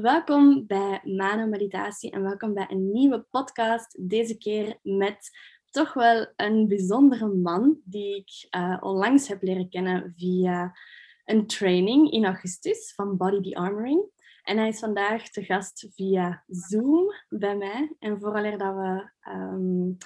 [0.00, 4.08] Welkom bij Mano Meditatie en welkom bij een nieuwe podcast.
[4.08, 5.30] Deze keer met
[5.70, 10.76] toch wel een bijzondere man die ik uh, onlangs heb leren kennen via
[11.24, 14.10] een training in augustus van Body Be Armoring.
[14.42, 17.96] En hij is vandaag te gast via Zoom bij mij.
[17.98, 19.96] En vooraleer dat we um,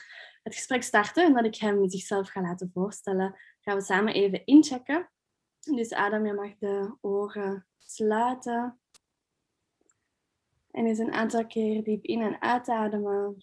[0.43, 4.45] het gesprek starten en dat ik hem zichzelf ga laten voorstellen, gaan we samen even
[4.45, 5.11] inchecken.
[5.75, 8.78] Dus Adam, je mag de oren sluiten.
[10.71, 13.37] En eens een aantal keer diep in- en uitademen.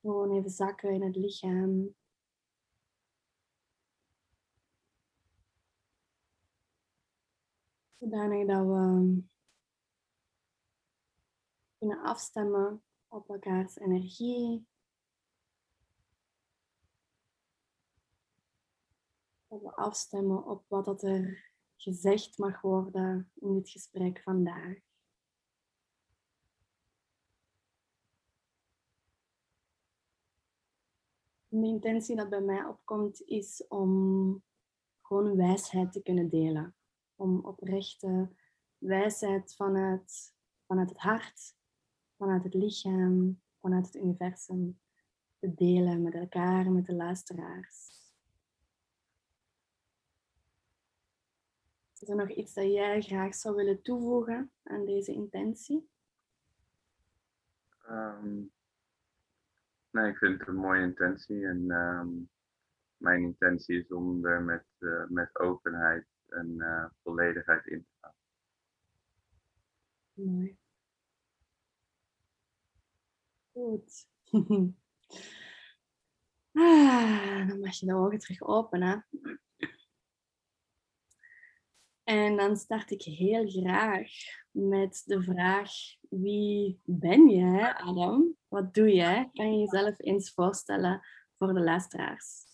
[0.00, 1.94] Gewoon even zakken in het lichaam.
[7.98, 9.22] Zodanig dat we
[11.78, 14.66] kunnen afstemmen op elkaars energie.
[19.48, 21.54] Dat we afstemmen op wat dat er
[21.86, 24.74] gezegd mag worden in dit gesprek vandaag.
[31.48, 34.42] De intentie dat bij mij opkomt is om
[35.02, 36.76] gewoon wijsheid te kunnen delen.
[37.14, 38.36] Om oprechte
[38.78, 40.34] wijsheid vanuit,
[40.66, 41.56] vanuit het hart,
[42.16, 44.80] vanuit het lichaam, vanuit het universum
[45.38, 47.95] te delen met elkaar, met de luisteraars.
[52.06, 55.88] Is er nog iets dat jij graag zou willen toevoegen aan deze intentie?
[57.88, 58.52] Um,
[59.90, 61.46] nee, ik vind het een mooie intentie.
[61.46, 62.30] En um,
[62.96, 68.14] mijn intentie is om er met, uh, met openheid en uh, volledigheid in te gaan.
[70.12, 70.56] Mooi.
[73.52, 74.08] Goed.
[76.52, 79.06] ah, dan mag je de ogen terug openen.
[82.06, 84.08] En dan start ik heel graag
[84.50, 85.70] met de vraag:
[86.08, 88.36] wie ben jij, Adam?
[88.48, 89.30] Wat doe jij?
[89.32, 91.00] Kan je jezelf eens voorstellen
[91.38, 92.44] voor de luisteraars?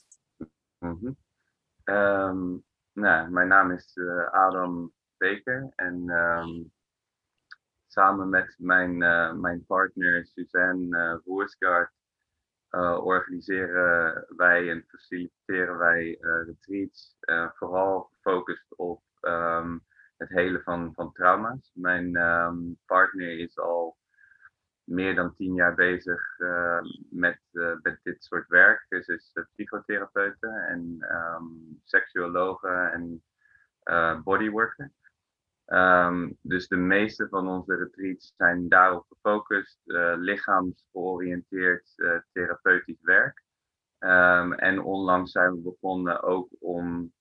[0.78, 2.64] Mm -hmm.
[2.92, 6.72] nou, mijn naam is uh, Adam Beker en um,
[7.86, 11.92] samen met mijn, uh, mijn partner Suzanne uh, Voersgaard
[13.04, 17.16] organiseren wij en faciliteren wij retreats,
[17.54, 19.84] vooral gefocust op um,
[20.16, 21.70] het hele van, van trauma's.
[21.74, 23.96] Mijn um, partner is al
[24.84, 28.86] meer dan tien jaar bezig uh, met, uh, met dit soort werk.
[28.88, 31.80] Ze is uh, en um,
[32.92, 33.22] en
[34.24, 34.92] bodyworker.
[35.66, 39.78] Um, dus de meeste van onze retreats zijn daarop gefocust,
[40.16, 41.94] lichaamsgeoriënteerd
[42.32, 43.42] therapeutisch werk.
[44.56, 47.12] En onlangs zijn we begonnen ook om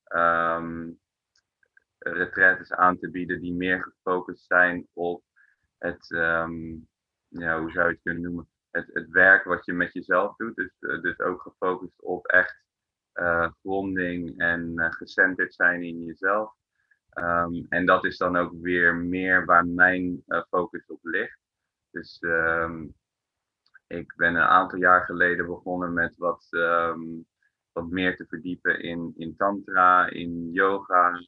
[2.02, 5.22] retraites aan te bieden die meer gefocust zijn op
[5.78, 6.88] het, um,
[7.28, 10.54] ja, hoe zou je het kunnen noemen, het, het werk wat je met jezelf doet.
[10.54, 12.62] Dus, uh, dus ook gefocust op echt
[13.14, 16.54] uh, gronding en uh, gecenterd zijn in jezelf.
[17.18, 21.38] Um, en dat is dan ook weer meer waar mijn focus op ligt.
[21.90, 22.94] Dus um,
[23.86, 26.48] ik ben een aantal jaar geleden begonnen met wat,
[27.72, 31.26] wat meer te verdiepen in, in tantra, in yoga,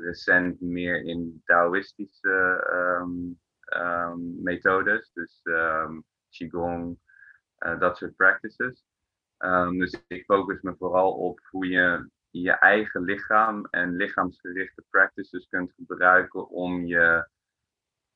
[0.00, 3.40] recent meer in Taoïstische um,
[3.76, 5.40] um, methodes, dus
[6.30, 6.98] Qigong,
[7.58, 8.84] uh, dat soort practices.
[9.78, 15.72] dus ik focus me vooral op hoe je je eigen lichaam en lichaamsgerichte practices kunt
[15.72, 17.28] gebruiken om je,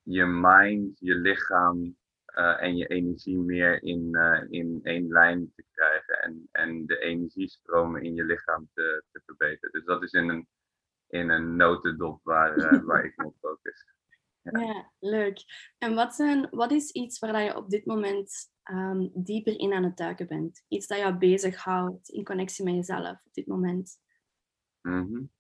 [0.03, 1.97] je mind, je lichaam
[2.39, 6.99] uh, en je energie meer in, uh, in één lijn te krijgen en, en de
[6.99, 9.73] energiestromen in je lichaam te, te verbeteren.
[9.73, 10.47] Dus dat is in een
[11.15, 13.85] in een notendop waar, uh, waar ik me op focus.
[14.43, 14.61] Ja.
[14.61, 15.45] ja, leuk.
[15.79, 19.85] En wat, zijn, wat is iets waar je op dit moment um, dieper in aan
[19.85, 20.65] het duiken bent?
[20.69, 23.99] Iets dat jou bezighoudt in connectie met jezelf op dit moment?
[24.81, 25.31] Mm -hmm.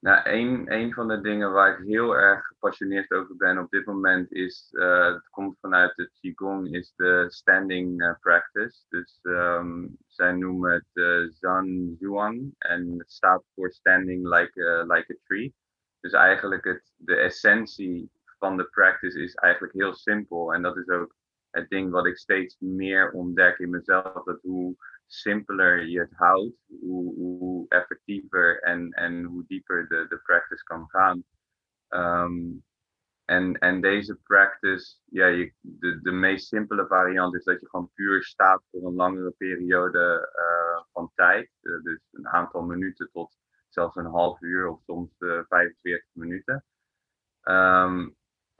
[0.00, 3.84] Nou, een, een van de dingen waar ik heel erg gepassioneerd over ben op dit
[3.84, 8.84] moment is, uh, het komt vanuit de Qigong, is de standing uh, practice.
[8.88, 14.82] Dus um, zij noemen het uh, Zhan Zhuang en het staat voor standing like a,
[14.82, 15.54] like a tree.
[16.00, 20.54] Dus eigenlijk het, de essentie van de practice is eigenlijk heel simpel.
[20.54, 21.14] En dat is ook
[21.50, 24.24] het ding wat ik steeds meer ontdek in mezelf.
[24.24, 24.76] Dat hoe
[25.12, 30.88] simpeler je het houdt, hoe, hoe effectiever en, en hoe dieper de, de practice kan
[30.88, 31.24] gaan.
[31.88, 32.64] Um,
[33.24, 37.90] en, en deze practice, ja, je, de, de meest simpele variant is dat je gewoon
[37.94, 41.50] puur staat voor een langere periode uh, van tijd.
[41.62, 43.36] Uh, dus een aantal minuten tot
[43.68, 46.64] zelfs een half uur of soms 45 minuten.
[47.40, 48.08] Ehm,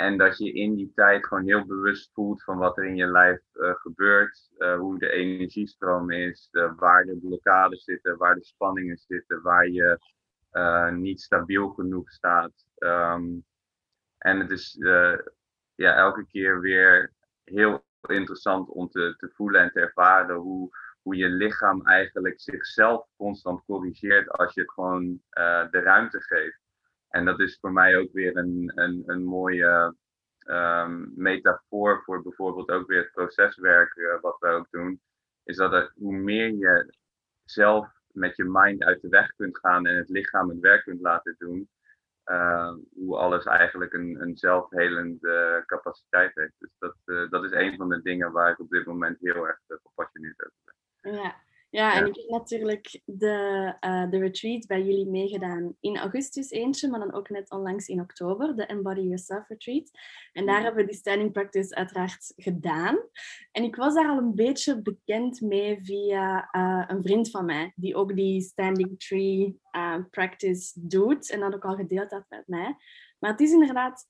[0.01, 3.07] en dat je in die tijd gewoon heel bewust voelt van wat er in je
[3.07, 9.69] lijf gebeurt, hoe de energiestroom is, waar de blokkades zitten, waar de spanningen zitten, waar
[9.69, 9.99] je
[10.93, 12.53] niet stabiel genoeg staat.
[12.75, 13.25] Ehm,
[14.19, 14.77] en het is
[15.75, 17.13] ja, elke keer weer
[17.45, 20.69] heel interessant om te, te voelen en te ervaren hoe,
[21.03, 25.23] hoe je lichaam eigenlijk zichzelf constant corrigeert als je het gewoon
[25.71, 26.70] de ruimte geeft.
[27.11, 29.95] En dat is voor mij ook weer een, een, een mooie
[30.47, 35.01] um, metafoor voor bijvoorbeeld ook weer het proceswerk uh, wat we ook doen.
[35.45, 36.95] Is dat het, hoe meer je
[37.45, 41.01] zelf met je mind uit de weg kunt gaan en het lichaam het werk kunt
[41.01, 41.69] laten doen,
[42.25, 46.55] uh, hoe alles eigenlijk een, een zelfhelende capaciteit heeft.
[46.59, 49.47] Dus dat, uh, dat is een van de dingen waar ik op dit moment heel
[49.47, 51.15] erg uh, gepassioneerd over ben.
[51.15, 51.35] Ja,
[51.71, 56.89] ja, en ik heb natuurlijk de, uh, de retreat bij jullie meegedaan in augustus eentje,
[56.89, 59.91] maar dan ook net onlangs in oktober, de Embody Yourself Retreat.
[60.33, 62.99] En daar hebben we die standing practice uiteraard gedaan.
[63.53, 67.73] En ik was daar al een beetje bekend mee via uh, een vriend van mij,
[67.77, 72.47] die ook die standing tree uh, practice doet en dat ook al gedeeld had met
[72.47, 72.77] mij.
[73.19, 74.09] Maar het is inderdaad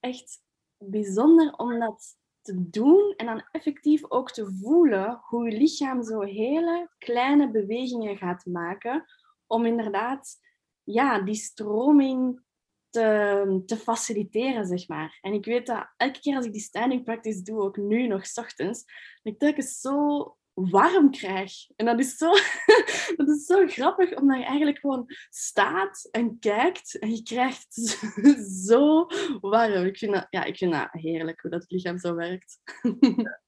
[0.00, 0.42] echt
[0.76, 6.20] bijzonder om dat te doen en dan effectief ook te voelen hoe je lichaam zo
[6.20, 9.04] hele kleine bewegingen gaat maken
[9.46, 10.38] om inderdaad
[10.82, 12.42] ja, die stroming
[12.90, 15.18] te, te faciliteren, zeg maar.
[15.20, 18.26] En ik weet dat elke keer als ik die standing practice doe, ook nu nog
[18.26, 18.84] s ochtends,
[19.22, 20.36] dat ik telkens zo
[20.68, 21.52] warm krijg.
[21.76, 22.30] En dat is, zo,
[23.16, 27.74] dat is zo grappig, omdat je eigenlijk gewoon staat en kijkt en je krijgt
[28.66, 29.06] zo
[29.40, 29.84] warm.
[29.86, 32.58] Ik vind ja, ik vind dat heerlijk, hoe dat lichaam zo werkt.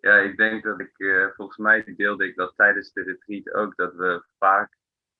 [0.00, 3.76] Ja, ik denk dat ik, uh, volgens mij deelde ik dat tijdens de retreat ook,
[3.76, 4.76] dat we vaak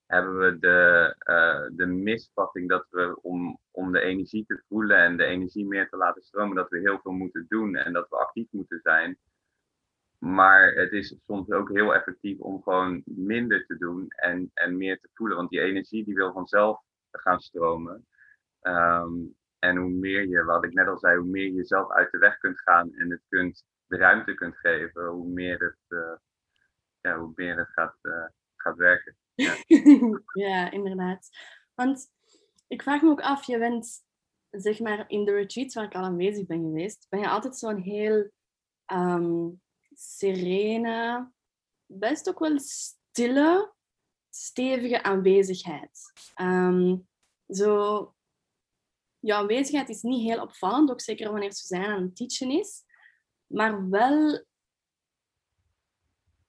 [0.06, 5.16] hebben we de, uh, de misvatting dat we om, om de energie te voelen en
[5.16, 8.16] de energie meer te laten stromen, dat we heel veel moeten doen en dat we
[8.16, 9.18] actief moeten zijn.
[10.18, 15.00] Maar het is soms ook heel effectief om gewoon minder te doen en, en meer
[15.00, 15.36] te voelen.
[15.36, 16.80] Want die energie die wil vanzelf
[17.10, 18.06] gaan stromen.
[18.62, 22.10] Um, en hoe meer je, wat ik net al zei, hoe meer je jezelf uit
[22.10, 26.16] de weg kunt gaan en het kunt, de ruimte kunt geven, hoe meer het, uh,
[27.00, 28.26] ja, hoe meer het gaat, uh,
[28.56, 29.16] gaat werken.
[29.34, 29.54] Ja.
[30.48, 31.28] ja, inderdaad.
[31.74, 32.06] Want
[32.66, 34.04] ik vraag me ook af, je bent
[34.50, 37.80] zeg maar in de retreats waar ik al aanwezig ben geweest, ben je altijd zo'n
[37.80, 38.30] heel
[38.92, 39.60] um,
[39.98, 41.30] serene,
[41.86, 43.74] best ook wel stille,
[44.30, 46.12] stevige aanwezigheid.
[46.40, 47.08] Um,
[47.48, 48.14] zo,
[49.18, 52.84] je aanwezigheid is niet heel opvallend, ook zeker wanneer Suzanne aan het teachen is,
[53.46, 54.44] maar wel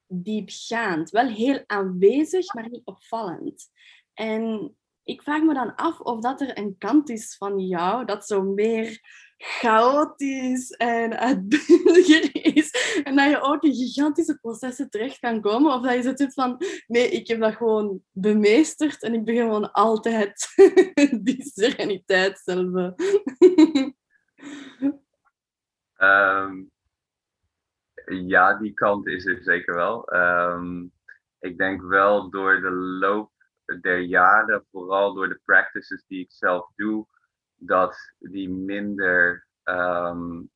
[0.07, 3.69] diepgaand, wel heel aanwezig, maar niet opvallend.
[4.13, 8.27] En ik vraag me dan af of dat er een kant is van jou dat
[8.27, 9.01] zo meer
[9.37, 13.01] chaotisch en uitbundiger is.
[13.03, 15.73] En dat je ook in gigantische processen terecht kan komen.
[15.73, 19.71] Of dat je zit van, nee, ik heb dat gewoon bemeesterd en ik ben gewoon
[19.71, 20.47] altijd
[21.23, 22.93] die sereniteit zelf.
[25.97, 26.71] um,
[28.05, 30.13] ja, die kant is er zeker wel.
[30.15, 30.91] Um,
[31.39, 33.31] ik denk wel door de loop
[33.81, 37.07] der jaren, vooral door de practices die ik zelf doe,
[37.57, 40.49] dat die minder, um,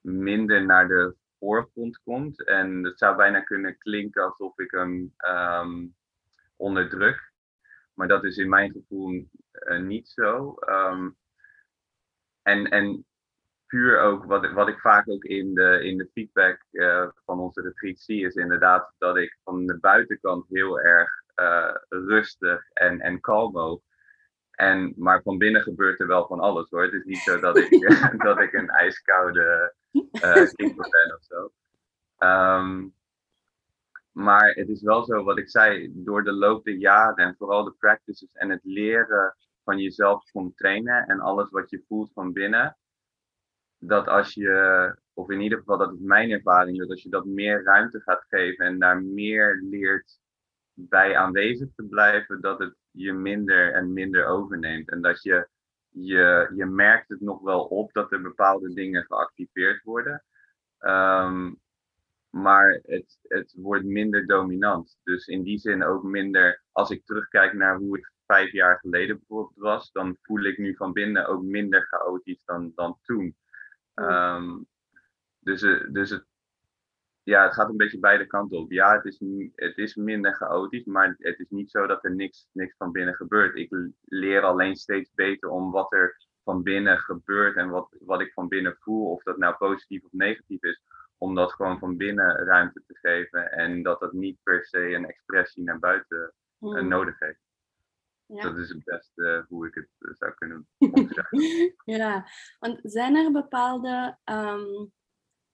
[0.00, 2.44] minder naar de voorgrond komt.
[2.44, 5.94] En het zou bijna kunnen klinken alsof ik hem um,
[6.56, 7.32] onderdruk.
[7.94, 10.54] Maar dat is in mijn gevoel uh, niet zo.
[10.68, 11.16] Um,
[12.42, 13.06] en, en
[13.66, 17.60] puur ook, wat, wat ik vaak ook in de, in de feedback uh, van onze
[17.60, 23.20] retreat zie, is inderdaad dat ik van de buitenkant heel erg uh, rustig en, en
[23.20, 23.82] kalm.
[24.58, 26.82] En, maar van binnen gebeurt er wel van alles hoor.
[26.82, 27.70] Het is niet zo dat ik,
[28.26, 31.52] dat ik een ijskoude uh, ben of zo.
[32.18, 32.94] Um,
[34.12, 37.64] maar het is wel zo, wat ik zei, door de loop der jaren en vooral
[37.64, 42.32] de practices en het leren van jezelf kon trainen en alles wat je voelt van
[42.32, 42.76] binnen,
[43.78, 47.24] dat als je, of in ieder geval dat is mijn ervaring, dat als je dat
[47.24, 50.20] meer ruimte gaat geven en daar meer leert
[50.74, 54.90] bij aanwezig te blijven, dat het je minder en minder overneemt.
[54.90, 55.48] En dat je,
[55.88, 60.24] je, je merkt het nog wel op dat er bepaalde dingen geactiveerd worden.
[60.80, 61.60] Um,
[62.30, 64.98] maar het, het wordt minder dominant.
[65.02, 69.16] Dus in die zin ook minder, als ik terugkijk naar hoe het vijf jaar geleden
[69.16, 73.36] bijvoorbeeld was, dan voel ik nu van binnen ook minder chaotisch dan, dan toen.
[73.94, 74.66] Um,
[75.38, 76.24] dus, dus het,
[77.28, 78.70] ja, het gaat een beetje beide kanten op.
[78.70, 79.20] Ja, het is,
[79.54, 83.14] het is minder chaotisch, maar het is niet zo dat er niks, niks van binnen
[83.14, 83.56] gebeurt.
[83.56, 88.32] Ik leer alleen steeds beter om wat er van binnen gebeurt en wat, wat ik
[88.32, 90.82] van binnen voel, of dat nou positief of negatief is,
[91.18, 95.06] om dat gewoon van binnen ruimte te geven en dat dat niet per se een
[95.06, 97.40] expressie naar buiten uh, nodig heeft.
[98.26, 98.42] Ja.
[98.42, 101.74] Dat is het beste hoe ik het eh, zou kunnen omschrijven.
[101.84, 102.26] ja,
[102.58, 104.92] want zijn er bepaalde um,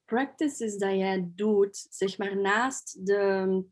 [0.04, 3.64] practices dat jij doet, zeg maar naast de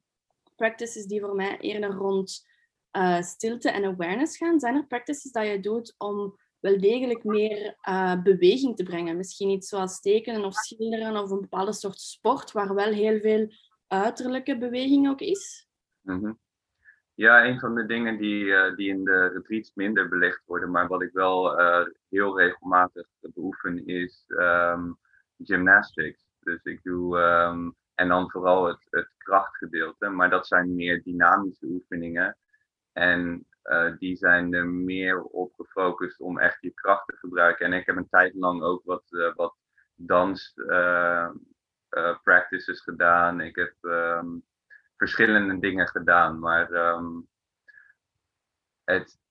[0.56, 2.46] practices die voor mij eerder rond
[2.92, 7.76] uh, stilte en awareness gaan, zijn er practices dat jij doet om wel degelijk meer
[7.88, 9.16] uh, beweging te brengen?
[9.16, 13.52] Misschien iets zoals tekenen of schilderen of een bepaalde soort sport waar wel heel veel
[13.86, 15.68] uiterlijke beweging ook is?
[16.02, 16.40] -hmm.
[17.14, 20.88] Ja, een van de dingen die, uh, die in de retreats minder belegd worden, maar
[20.88, 21.56] wat ik wel
[22.08, 24.98] heel regelmatig beoefen, is um,
[25.38, 26.21] gymnastics.
[26.44, 31.66] Dus ik doe, um, en dan vooral het, het krachtgedeelte, maar dat zijn meer dynamische
[31.66, 32.36] oefeningen.
[32.92, 37.66] En uh, die zijn er meer op gefocust om echt je kracht te gebruiken.
[37.66, 39.56] En ik heb een tijd lang ook wat, wat
[39.94, 40.54] dans
[42.22, 43.40] practices gedaan.
[43.40, 44.44] Ik heb um,
[44.96, 46.38] verschillende dingen gedaan.
[46.38, 46.70] Maar
[48.84, 49.21] het,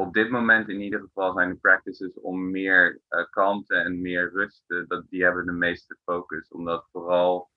[0.00, 4.30] op dit moment in ieder geval zijn de practices om meer uh, kalmte en meer
[4.32, 6.48] rust, dat, die hebben de meeste focus.
[6.48, 7.50] Omdat vooral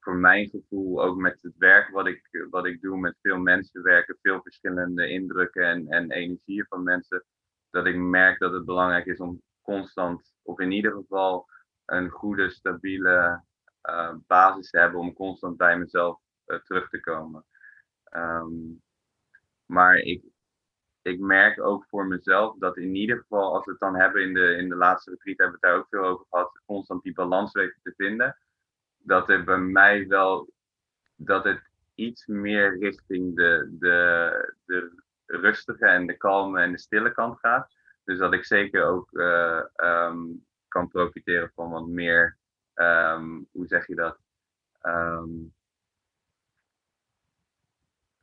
[0.00, 3.82] voor mijn gevoel, ook met het werk wat ik, wat ik doe, met veel mensen
[3.82, 7.24] werken, veel verschillende indrukken en, en energieën van mensen,
[7.70, 11.46] dat ik merk dat het belangrijk is om constant, of in ieder geval
[11.84, 13.44] een goede, stabiele
[13.88, 17.44] uh, basis te hebben om constant bij mezelf uh, terug te komen.
[18.16, 18.82] Um,
[19.66, 20.24] maar ik,
[21.10, 24.34] ik merk ook voor mezelf dat in ieder geval, als we het dan hebben in
[24.34, 27.14] de, in de laatste retreat, hebben we het daar ook veel over gehad, constant die
[27.14, 28.36] balans weten te vinden.
[28.98, 30.52] Dat er bij mij wel,
[31.14, 34.92] dat het iets meer richting de, de, de
[35.26, 37.68] rustige en de kalme en de stille kant gaat.
[38.04, 42.38] Dus dat ik zeker ook uh, um, kan profiteren van wat meer,
[42.74, 44.18] um, hoe zeg je dat?
[44.82, 45.54] Um,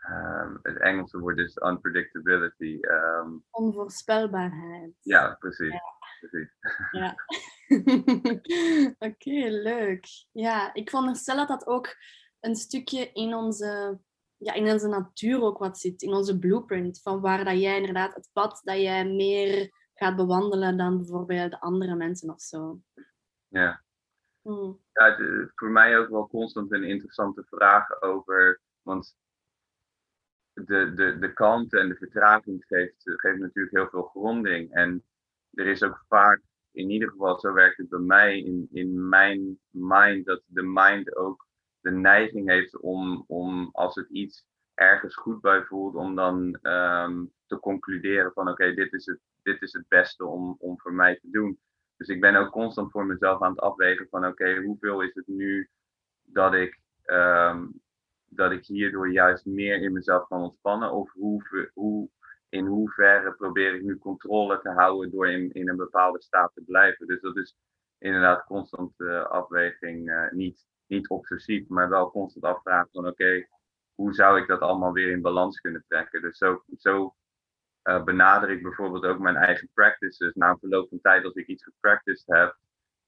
[0.10, 2.80] Um, het Engelse woord is unpredictability.
[2.82, 4.94] Um, Onvoorspelbaarheid.
[5.02, 5.72] Ja, precies.
[5.72, 5.82] Ja.
[6.20, 6.54] precies.
[6.92, 7.16] Ja.
[9.08, 10.06] Oké, okay, leuk.
[10.32, 11.96] Ja, ik veronderstel dat dat ook
[12.40, 14.00] een stukje in onze,
[14.38, 18.16] ja, in onze natuur ook wat zit, in onze blueprint, van waar dat jij inderdaad
[18.16, 22.80] het pad dat jij meer gaat bewandelen dan bijvoorbeeld de andere mensen of zo.
[23.48, 23.84] Ja.
[24.42, 24.82] Hmm.
[24.92, 29.16] Ja, het, voor mij ook wel constant een interessante vraag over, want
[30.66, 34.72] de, de, de kalmte en de vertraging geeft, geeft natuurlijk heel veel gronding.
[34.72, 35.04] En
[35.54, 39.60] er is ook vaak, in ieder geval zo werkt het bij mij, in, in mijn
[39.70, 41.46] mind, dat de mind ook
[41.80, 47.32] de neiging heeft om, om als het iets ergens goed bij voelt, om dan um,
[47.46, 51.16] te concluderen van oké, dit is het dit is het beste om, om voor mij
[51.16, 51.60] te doen.
[51.98, 55.28] Dus ik ben ook constant voor mezelf aan het afwegen van oké, hoeveel is het
[55.28, 55.70] nu
[56.24, 57.82] dat ik um,
[58.30, 60.92] dat ik hierdoor juist meer in mezelf kan ontspannen?
[60.92, 62.10] Of hoe, hoe,
[62.50, 66.62] in hoeverre probeer ik nu controle te houden door in, in een bepaalde staat te
[66.62, 67.08] blijven?
[67.08, 67.56] Dus dat is
[67.98, 73.48] inderdaad constant uh, afweging, uh, niet, niet obsessief, maar wel constant afvragen van oké,
[73.96, 76.22] hoe zou ik dat allemaal weer in balans kunnen trekken?
[76.22, 77.16] Dus zo, zo
[77.84, 80.34] uh, benader ik bijvoorbeeld ook mijn eigen practices.
[80.34, 82.58] Na een verloop van tijd, als ik iets gepracticed heb,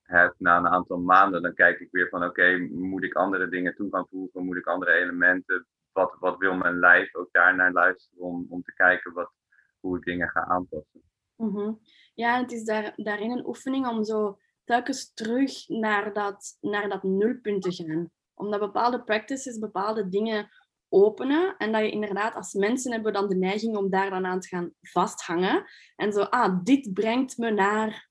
[0.10, 3.75] heb na een aantal maanden, dan kijk ik weer van oké, moet ik andere dingen
[3.75, 4.46] toe gaan voegen?
[4.46, 5.68] Moet ik andere elementen?
[5.92, 9.32] Wat, wat wil mijn lijf ook daar naar luisteren om, om te kijken wat,
[9.80, 11.01] hoe ik dingen ga aanpassen?
[11.36, 11.80] Mm -hmm.
[12.13, 17.04] Ja, het is daar, daarin een oefening om zo telkens terug naar dat, naar dat
[17.04, 18.12] nulpunt te gaan.
[18.34, 20.50] Omdat bepaalde practices bepaalde dingen
[20.89, 24.39] openen en dat je inderdaad als mensen hebben dan de neiging om daar dan aan
[24.39, 28.09] te gaan vasthangen en zo, ah, dit brengt me naar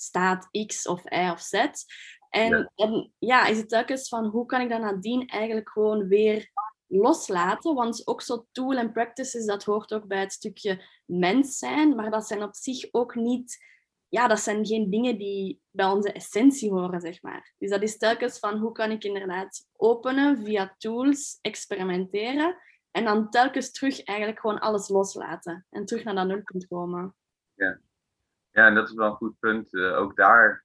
[0.00, 1.52] staat X of Y of Z.
[2.30, 2.70] En ja.
[2.74, 6.50] en ja, is het telkens van hoe kan ik dat nadien eigenlijk gewoon weer
[6.86, 7.74] loslaten?
[7.74, 12.10] Want ook zo tool en practices, dat hoort ook bij het stukje mens zijn, maar
[12.10, 13.64] dat zijn op zich ook niet,
[14.08, 17.54] ja, dat zijn geen dingen die bij onze essentie horen, zeg maar.
[17.58, 22.56] Dus dat is telkens van hoe kan ik inderdaad openen via tools, experimenteren
[22.90, 27.14] en dan telkens terug eigenlijk gewoon alles loslaten en terug naar dat nulpunt komen.
[27.54, 27.80] Ja,
[28.52, 29.72] ja, en dat is wel een goed punt.
[29.72, 30.64] Uh, ook daar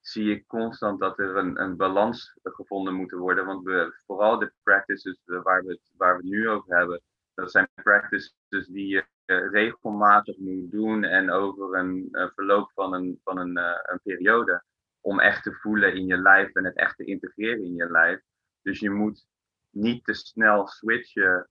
[0.00, 3.46] zie ik constant dat er een, een balans gevonden moet worden.
[3.46, 7.02] Want we, vooral de practices uh, waar, we het, waar we nu over hebben,
[7.34, 13.20] dat zijn practices die je uh, regelmatig moet doen en over een verloop van een,
[13.24, 14.64] van een, een periode.
[15.00, 18.20] Om echt te voelen in je lijf en het echt te integreren in je lijf.
[18.62, 19.26] Dus je moet
[19.70, 21.48] niet te snel switchen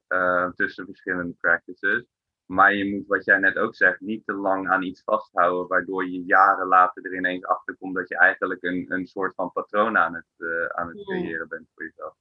[0.54, 2.15] tussen verschillende practices.
[2.46, 6.08] Maar je moet, wat jij net ook zegt, niet te lang aan iets vasthouden, waardoor
[6.08, 9.98] je jaren later er ineens achter komt dat je eigenlijk een, een soort van patroon
[9.98, 12.14] aan het, uh, aan het creëren bent voor jezelf.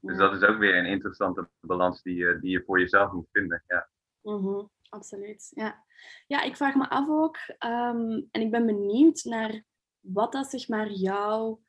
[0.00, 3.28] Dus dat is ook weer een interessante balans die je, die je voor jezelf moet
[3.32, 3.62] vinden.
[3.66, 3.88] Ja.
[4.22, 5.50] Mm absoluut.
[5.54, 5.84] Ja.
[6.26, 9.64] ja, ik vraag me af ook, um, en ik ben benieuwd naar
[10.00, 11.60] wat dat zeg maar jouw,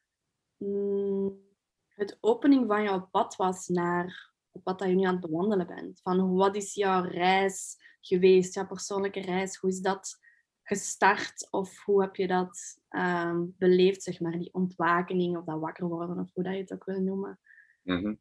[0.58, 1.44] mm,
[1.88, 6.02] het opening van jouw pad was naar wat dat je nu aan het bewandelen bent.
[6.02, 9.56] Van wat is jouw reis geweest, jouw persoonlijke reis?
[9.56, 10.20] Hoe is dat
[10.64, 15.88] gestart of hoe heb je dat um, beleefd, zeg maar, die ontwakening of dat wakker
[15.88, 17.40] worden of hoe dat je het ook wil noemen?
[17.82, 18.20] Mm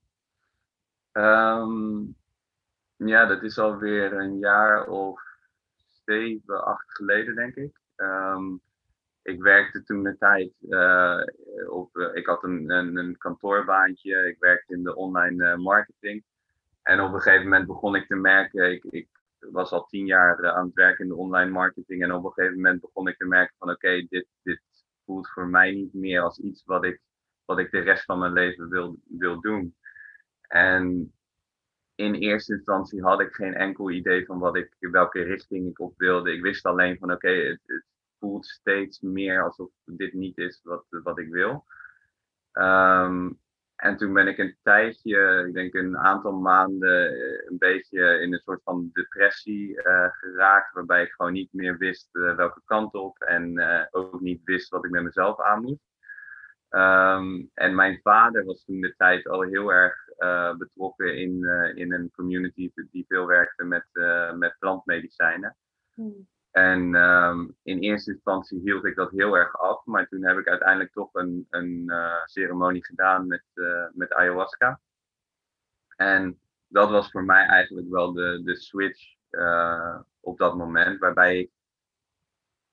[1.13, 2.17] -hmm.
[2.97, 5.23] ja, dat is alweer een jaar of
[6.05, 7.81] zeven, acht geleden, denk ik.
[7.97, 8.63] Um,
[9.25, 11.23] ik werkte toen de tijd uh,
[11.69, 16.25] op, uh, ik had een, een, een, kantoorbaantje, ik werkte in de online uh, marketing.
[16.83, 20.51] En op een gegeven moment begon ik te merken, ik, ik was al tien jaar
[20.51, 22.03] aan het werken in de online marketing.
[22.03, 24.61] En op een gegeven moment begon ik te merken van oké, dit, dit
[25.05, 27.01] voelt voor mij niet meer als iets wat ik,
[27.45, 29.77] wat ik de rest van mijn leven wil, wil doen.
[30.41, 31.13] En
[31.95, 35.93] in eerste instantie had ik geen enkel idee van wat ik, welke richting ik op
[35.97, 36.33] wilde.
[36.33, 37.85] Ik wist alleen van oké, het,
[38.25, 41.65] voelt steeds meer alsof dit niet is wat, wat ik wil.
[42.53, 43.41] Um,
[43.77, 48.33] en toen ben ik een tijdje, ik denk een aantal maanden, eh, een beetje in
[48.33, 50.75] een soort van depressie uh, geraakt.
[50.75, 54.85] Waarbij ik gewoon niet meer wist uh, welke kant op en ook niet wist wat
[54.85, 55.93] ik met mezelf aan moest.
[56.71, 59.95] Um, en mijn vader was toen de tijd al heel erg
[60.59, 63.87] betrokken in, in een community die veel werkte met,
[64.35, 65.57] met plantmedicijnen.
[65.95, 66.29] Hmm.
[66.55, 70.49] En um, in eerste instantie hield ik dat heel erg af, maar toen heb ik
[70.49, 74.81] uiteindelijk toch een, een uh, ceremonie gedaan met, uh, met ayahuasca.
[75.97, 81.39] En dat was voor mij eigenlijk wel de, de switch uh, op dat moment, waarbij
[81.39, 81.51] ik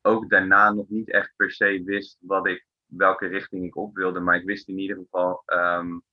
[0.02, 4.20] ook daarna nog niet echt per se wist wat ik, welke richting ik op wilde,
[4.20, 6.04] maar ik wist in ieder geval um,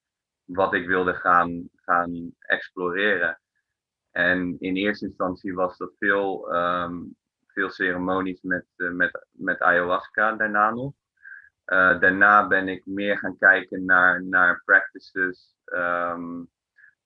[0.45, 3.41] wat ik wilde gaan, gaan exploreren.
[4.11, 7.17] En in eerste instantie was dat veel um,
[7.59, 10.93] veel ceremonies met, uh, met, met ayahuasca daarna nog.
[11.67, 16.51] Uh, daarna ben ik meer gaan kijken naar, naar practices um,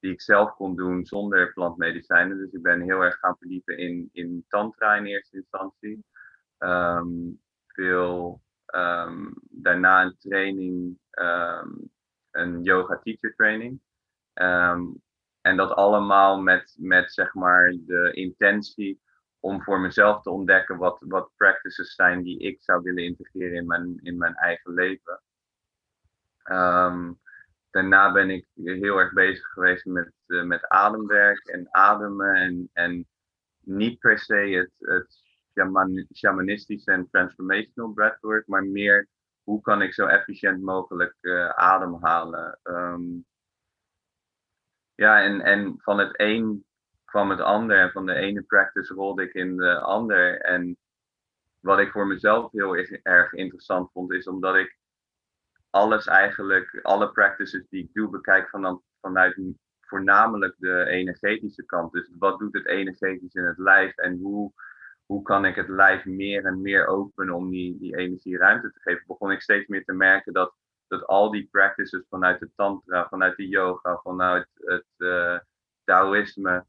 [0.00, 2.38] die ik zelf kon doen zonder plantmedicijnen.
[2.38, 6.04] Dus ik ben heel erg gaan verdiepen in, in tantra in eerste instantie.
[6.58, 8.42] Um, veel
[8.74, 10.98] um, daarna een training,
[12.30, 13.80] een yoga teacher training.
[15.40, 19.00] en dat allemaal met, met zeg maar de intentie
[19.42, 23.66] om voor mezelf te ontdekken wat, wat practices zijn die ik zou willen integreren in
[23.66, 25.22] mijn, in mijn eigen leven.
[26.50, 27.20] Um,
[27.70, 33.08] daarna ben ik heel erg bezig geweest met, uh, met ademwerk en ademen en, en
[33.60, 35.22] niet per se het, het
[35.54, 39.08] shaman, shamanistische en transformational breathwork, maar meer
[39.42, 42.58] hoe kan ik zo efficiënt mogelijk uh, ademhalen.
[42.62, 43.26] Um,
[44.94, 46.64] ja, en, en van het een
[47.12, 47.78] kwam het ander.
[47.78, 50.40] En van de ene practice rolde ik in de ander.
[50.40, 50.76] En
[51.58, 54.78] wat ik voor mezelf heel erg interessant vond, is omdat ik
[55.70, 59.40] alles eigenlijk, alle practices die ik doe, bekijk van, vanuit
[59.80, 61.92] voornamelijk de energetische kant.
[61.92, 64.52] Dus wat doet het energetisch in het lijf en hoe,
[65.06, 68.80] hoe kan ik het lijf meer en meer openen om die, die energie ruimte te
[68.80, 70.54] geven, begon ik steeds meer te merken dat,
[70.86, 75.38] dat al die practices vanuit de tantra, vanuit de yoga, vanuit het uh,
[75.84, 76.64] Taoïsme,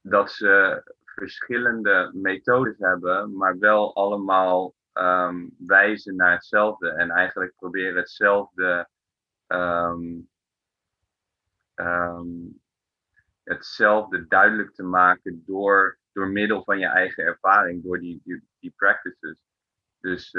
[0.00, 7.96] dat ze verschillende methodes hebben, maar wel allemaal um, wijzen naar hetzelfde en eigenlijk proberen
[7.96, 8.88] hetzelfde,
[9.46, 10.28] um,
[11.74, 12.60] um,
[13.42, 18.72] hetzelfde duidelijk te maken door, door middel van je eigen ervaring, door die, die, die
[18.76, 19.42] practices.
[20.00, 20.30] Dus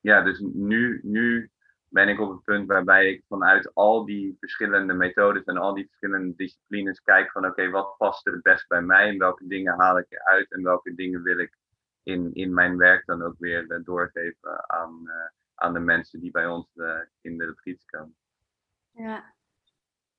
[0.00, 1.50] ja, dus nu, nu
[1.96, 5.86] ben ik op het punt waarbij ik vanuit al die verschillende methodes en al die
[5.86, 9.78] verschillende disciplines kijk van oké, wat past er het best bij mij en welke dingen
[9.78, 11.56] haal ik eruit en welke dingen wil ik
[12.02, 15.12] in, in mijn werk dan ook weer uh, doorgeven aan, uh,
[15.54, 18.16] aan de mensen die bij ons uh, in de retreats komen.
[18.90, 19.34] Ja.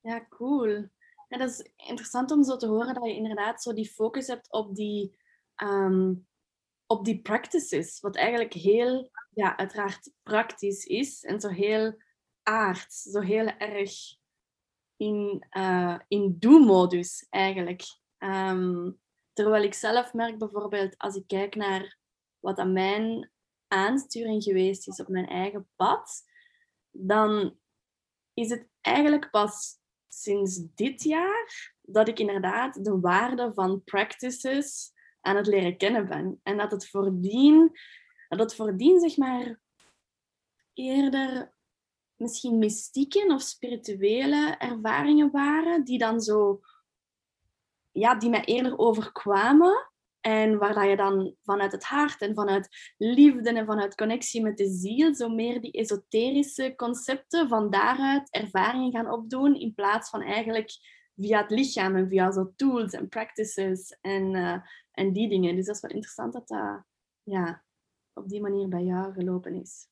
[0.02, 0.90] ja, cool.
[1.28, 4.76] Dat is interessant om zo te horen dat je inderdaad zo die focus hebt op
[4.76, 5.18] die,
[5.64, 6.28] um,
[6.86, 12.02] op die practices, wat eigenlijk heel ja, uiteraard praktisch is en zo heel
[12.44, 13.92] aards, zo heel erg
[14.96, 17.84] in, uh, in do-modus eigenlijk.
[18.18, 18.92] Ehm,
[19.34, 21.98] terwijl ik zelf merk bijvoorbeeld als ik kijk naar
[22.40, 23.32] wat aan mijn
[23.68, 26.24] aansturing geweest is op mijn eigen pad,
[26.92, 27.58] dan
[28.34, 29.76] is het eigenlijk pas
[30.08, 36.40] sinds dit jaar dat ik inderdaad de waarde van practices aan het leren kennen ben.
[36.44, 37.72] En dat het voordien,
[38.30, 39.60] dat het voordien zeg maar
[40.74, 41.56] eerder
[42.16, 46.60] misschien mystieke of spirituele ervaringen waren, die dan zo,
[47.92, 49.90] ja, die mij eerder overkwamen.
[50.20, 54.58] En waar dat je dan vanuit het hart en vanuit liefde en vanuit connectie met
[54.58, 60.22] de ziel, zo meer die esoterische concepten van daaruit ervaringen gaan opdoen, in plaats van
[60.22, 60.72] eigenlijk
[61.16, 64.58] via het lichaam en via zo tools en practices en, uh,
[64.92, 65.56] en die dingen.
[65.56, 66.84] Dus dat is wel interessant dat dat
[67.24, 67.64] ja,
[68.18, 69.88] op die manier bij jou gelopen is.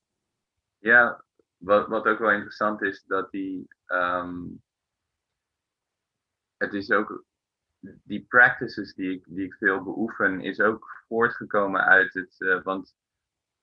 [0.78, 1.26] Ja,
[1.58, 3.68] wat, wat ook wel interessant is, dat die.
[3.88, 4.64] Um,
[6.58, 7.26] het is ook.
[8.04, 12.36] Die practices die ik, die ik veel beoefen, is ook voortgekomen uit het.
[12.40, 12.96] Uh, want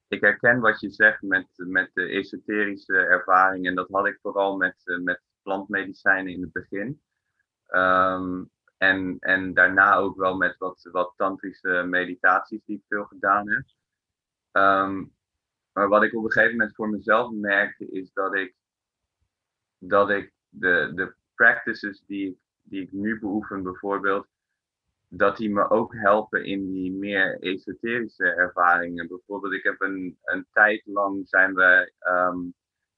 [0.07, 3.67] ik herken wat je zegt met, met de esoterische ervaring.
[3.67, 7.01] En dat had ik vooral met, uh, met plantmedicijnen in het begin.
[7.69, 13.49] Um, en, en daarna ook wel met wat, wat tantrische meditaties die ik veel gedaan
[13.49, 13.63] heb.
[14.57, 15.11] Um,
[15.73, 18.55] maar wat ik op een gegeven moment voor mezelf merkte, is dat ik,
[19.77, 24.27] dat ik de, de practices die ik, die ik nu beoefen, bijvoorbeeld,
[25.07, 29.07] dat die me ook helpen in die meer esoterische ervaringen.
[29.07, 32.53] Bijvoorbeeld, ik heb een, een tijd lang zijn we um,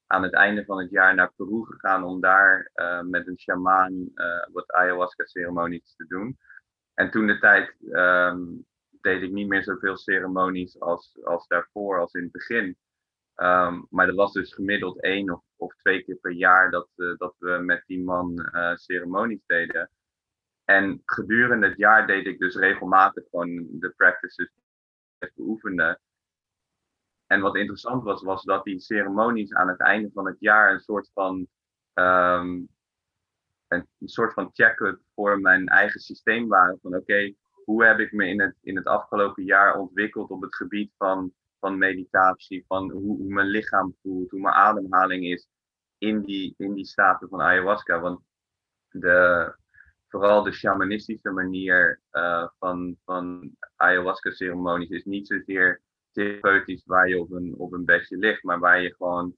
[0.08, 3.94] aan het einde van het jaar naar Peru gegaan om daar uh, met een shamaan
[3.94, 6.38] uh, wat ayahuasca-ceremonies te doen.
[6.94, 8.65] En toen de tijd um,
[9.06, 12.78] deed ik niet meer zoveel ceremonies als, als daarvoor, als in het begin.
[13.36, 17.18] Um, maar dat was dus gemiddeld één of, of twee keer per jaar dat, uh,
[17.18, 19.89] dat we met die man uh, ceremonies deden.
[20.63, 24.52] En gedurende het jaar deed ik dus regelmatig gewoon de practices
[25.36, 26.00] beoefenen.
[27.28, 30.80] En wat interessant was, was dat die ceremonies aan het einde van het jaar een
[30.80, 31.48] soort van,
[31.94, 32.70] um,
[33.68, 36.80] een, soort van check-up voor mijn eigen systeem waren.
[36.82, 37.34] Van oké,
[37.65, 41.34] hoe heb ik me in het, in het afgelopen jaar ontwikkeld op het gebied van,
[41.60, 45.47] van meditatie, van hoe, hoe mijn lichaam voelt, hoe mijn ademhaling is
[45.97, 47.99] in die, in die staten van ayahuasca.
[47.99, 48.21] Want
[48.89, 49.54] de,
[50.08, 57.32] vooral de shamanistische manier uh, van, van ayahuasca-ceremonies is niet zozeer therapeutisch waar je op
[57.32, 59.36] een, op een bedje ligt, maar waar je gewoon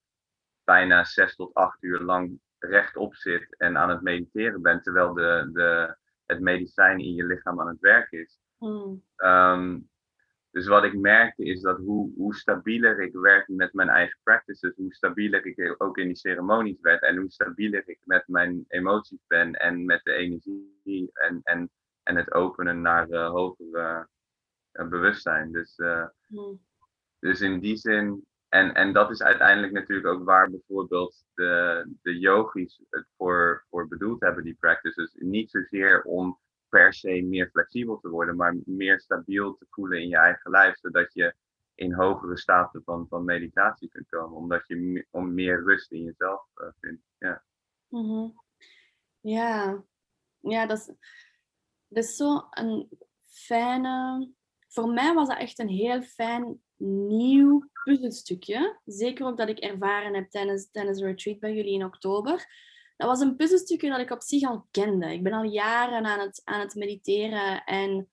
[0.63, 5.49] bijna zes tot acht uur lang rechtop zit en aan het mediteren bent, terwijl de,
[5.53, 8.39] de, het medicijn in je lichaam aan het werk is.
[8.57, 9.03] Mm.
[9.15, 9.89] Um,
[10.57, 14.75] dus wat ik merkte is dat hoe, hoe stabieler ik werd met mijn eigen practices,
[14.75, 19.19] hoe stabieler ik ook in die ceremonies werd en hoe stabieler ik met mijn emoties
[19.27, 21.69] ben en met de energie en, en,
[22.03, 24.07] en het openen naar uh, hogere
[24.73, 25.51] uh, bewustzijn.
[25.51, 26.59] Dus, uh, mm.
[27.19, 32.19] dus in die zin, en, en dat is uiteindelijk natuurlijk ook waar bijvoorbeeld de, de
[32.19, 35.15] yogis het voor, voor bedoeld hebben, die practices.
[35.19, 40.07] Niet zozeer om per se meer flexibel te worden, maar meer stabiel te voelen in
[40.07, 41.35] je eigen lijf, zodat je
[41.75, 46.47] in hogere staten van, van meditatie kunt komen, omdat je om meer rust in jezelf
[46.55, 47.03] uh, vindt.
[47.17, 47.43] Ja.
[47.87, 48.45] Mm
[49.21, 49.83] ja.
[50.39, 50.85] ja, dat is,
[51.87, 52.89] dat is zo een
[53.21, 54.29] fijne.
[54.67, 56.61] Voor mij was dat echt een heel fijn
[57.07, 58.79] nieuw puzzelstukje.
[58.85, 62.45] Zeker ook dat ik ervaren heb tijdens, tijdens de retreat bij jullie in oktober.
[62.97, 65.13] Dat was een puzzelstukje dat ik op zich al kende.
[65.13, 68.09] Ik ben al jaren aan het, aan het mediteren en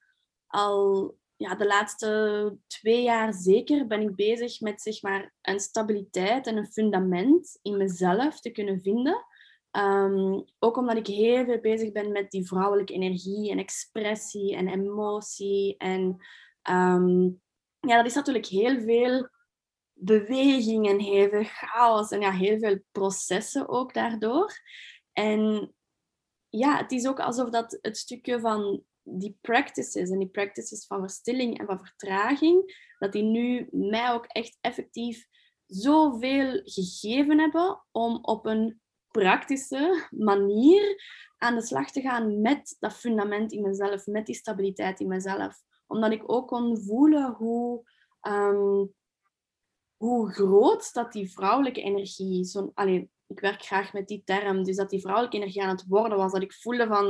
[0.47, 6.47] al ja, de laatste twee jaar zeker ben ik bezig met zeg maar, een stabiliteit
[6.47, 9.25] en een fundament in mezelf te kunnen vinden.
[9.77, 14.69] Um, ook omdat ik heel veel bezig ben met die vrouwelijke energie en expressie en
[14.69, 15.77] emotie.
[15.77, 16.17] En
[16.71, 17.43] um,
[17.87, 19.29] ja, dat is natuurlijk heel veel
[19.93, 24.53] beweging en heel veel chaos en ja, heel veel processen ook daardoor.
[25.13, 25.75] En
[26.49, 31.01] ja, het is ook alsof dat het stukje van die practices en die practices van
[31.01, 35.27] verstilling en van vertraging, dat die nu mij ook echt effectief
[35.67, 41.03] zoveel gegeven hebben om op een praktische manier
[41.39, 45.63] aan de slag te gaan met dat fundament in mezelf, met die stabiliteit in mezelf.
[45.87, 47.83] Omdat ik ook kon voelen hoe
[48.23, 48.95] um,
[49.97, 52.73] hoe groot dat die vrouwelijke energie, zo,
[53.27, 56.33] ik werk graag met die term, dus dat die vrouwelijke energie aan het worden was.
[56.33, 57.05] Dat ik voelde van,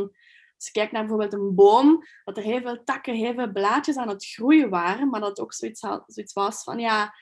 [0.57, 3.97] als je kijkt naar bijvoorbeeld een boom, dat er heel veel takken, heel veel blaadjes
[3.97, 7.15] aan het groeien waren, maar dat het ook zoiets, zoiets was van, ja,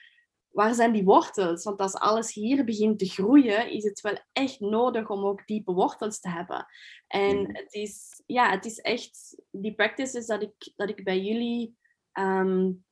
[0.53, 1.65] waar zijn die wortels?
[1.65, 5.73] Want als alles hier begint te groeien, is het wel echt nodig om ook diepe
[5.73, 6.67] wortels te hebben.
[7.07, 7.55] En mm.
[7.55, 11.77] het is, ja, het is echt die practices dat ik, dat ik bij jullie
[12.13, 12.85] um,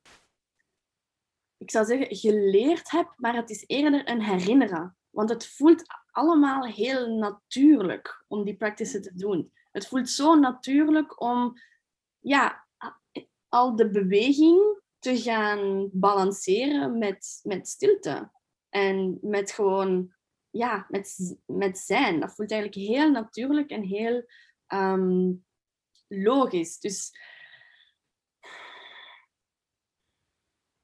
[1.61, 4.95] ik zou zeggen, geleerd heb, maar het is eerder een herinneren.
[5.09, 9.51] Want het voelt allemaal heel natuurlijk om die practices te doen.
[9.71, 11.53] Het voelt zo natuurlijk om
[12.19, 12.67] ja,
[13.49, 18.31] al de beweging te gaan balanceren met, met stilte.
[18.69, 20.13] En met gewoon,
[20.49, 22.19] ja, met, met zijn.
[22.19, 24.25] Dat voelt eigenlijk heel natuurlijk en heel
[24.67, 25.31] ehm,
[26.07, 26.79] logisch.
[26.79, 27.11] Dus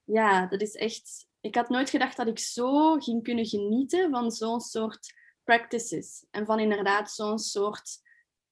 [0.03, 1.27] ja, dat is echt.
[1.39, 6.25] Ik had nooit gedacht dat ik zo ging kunnen genieten van zo'n soort practices.
[6.32, 7.99] En van inderdaad zo'n soort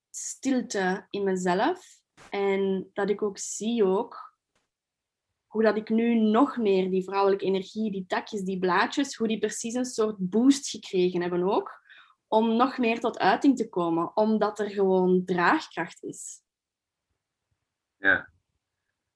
[0.09, 1.99] stilte in mezelf.
[2.29, 4.24] En dat ik ook zie ook
[5.55, 9.39] hoe dat ik nu nog meer die vrouwelijke energie, die takjes, die blaadjes, hoe die
[9.39, 11.81] precies een soort boost gekregen hebben ook.
[12.27, 16.41] Om nog meer tot uiting te komen, omdat er gewoon draagkracht is.
[17.97, 18.29] Ja,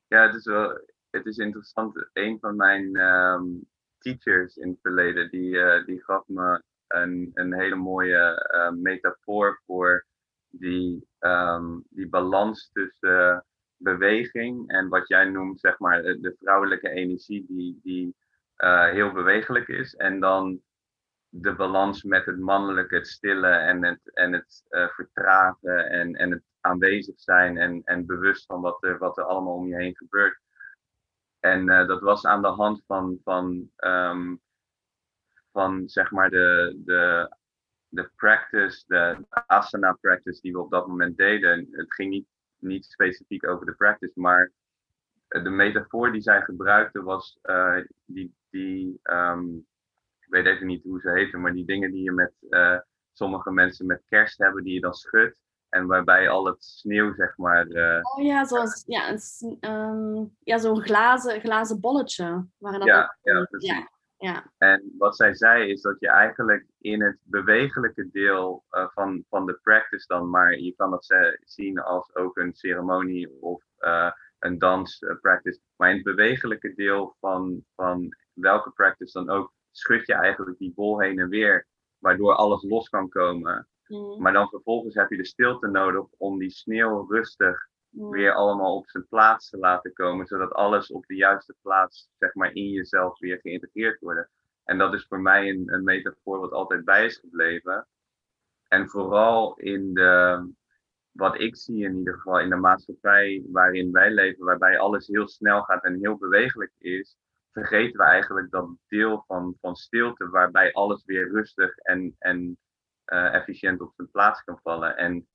[0.08, 2.10] ja het, is wel, het is interessant.
[2.14, 3.46] Een van mijn ehm,
[3.98, 9.62] teachers in het verleden, die, uh, die gaf me een, een hele mooie uh, metafoor
[9.66, 10.06] voor
[10.50, 13.46] die, um, die balans tussen
[13.80, 18.16] beweging en wat jij noemt, zeg maar, de vrouwelijke energie die, die
[18.58, 19.96] uh, heel bewegelijk is.
[19.96, 20.62] En dan
[21.30, 26.32] de balans met het mannelijke, het stille en het, en het uh, vertragen en, en
[26.32, 29.96] het aanwezig zijn en, en bewust van wat er, wat er allemaal om je heen
[29.96, 30.40] gebeurt.
[31.40, 34.42] En uh, dat was aan de hand van, van, um,
[35.52, 37.36] van zeg maar de, de,
[37.88, 41.68] de practice, de asana practice die we op dat moment deden.
[41.72, 42.28] Het ging niet
[42.62, 44.52] niet specifiek over de practice, maar
[45.28, 49.68] de metafoor die zij gebruikte was uh, die, die um,
[50.20, 52.78] ik weet even niet hoe ze heten, maar die dingen die je met uh,
[53.14, 55.38] sommige mensen met kerst hebben, die je dan schudt.
[55.70, 57.68] En waarbij al het sneeuw, zeg maar.
[57.68, 62.46] Uh, oh ja, zoals ja, een, um, ja, zo'n glazen, glazen bolletje.
[62.58, 63.90] Waar dat ja, ja, ja,
[64.20, 64.52] ja.
[64.58, 69.46] En wat zij zei is dat je eigenlijk in het bewegelijke deel uh, van, van
[69.46, 74.58] de practice dan, maar je kan dat zien als ook een ceremonie of uh, een
[74.58, 80.08] dans uh, practice, maar in het bewegelijke deel van, van welke practice dan ook, schud
[80.08, 83.68] je eigenlijk die bol heen en weer, waardoor alles los kan komen.
[83.88, 84.22] Mm.
[84.22, 88.90] Maar dan vervolgens heb je de stilte nodig om die sneeuw rustig weer allemaal op
[88.90, 93.20] zijn plaats te laten komen, zodat alles op de juiste plaats, zeg maar, in jezelf
[93.20, 94.30] weer geïntegreerd wordt.
[94.64, 97.88] En dat is voor mij een, een metafoor wat altijd bij is gebleven.
[98.68, 100.44] En vooral in de,
[101.12, 105.28] wat ik zie in ieder geval in de maatschappij waarin wij leven, waarbij alles heel
[105.28, 107.18] snel gaat en heel bewegelijk is,
[107.52, 112.58] vergeten we eigenlijk dat deel van, van stilte waarbij alles weer rustig en, en
[113.06, 114.98] uh, efficiënt op zijn plaats kan vallen.
[114.98, 115.28] En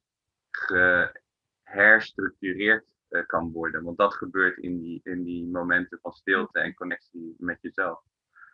[0.51, 1.23] ge,
[1.65, 3.85] herstructureerd uh, kan worden.
[3.85, 8.03] Want dat gebeurt in die, in die momenten van stilte en connectie met jezelf.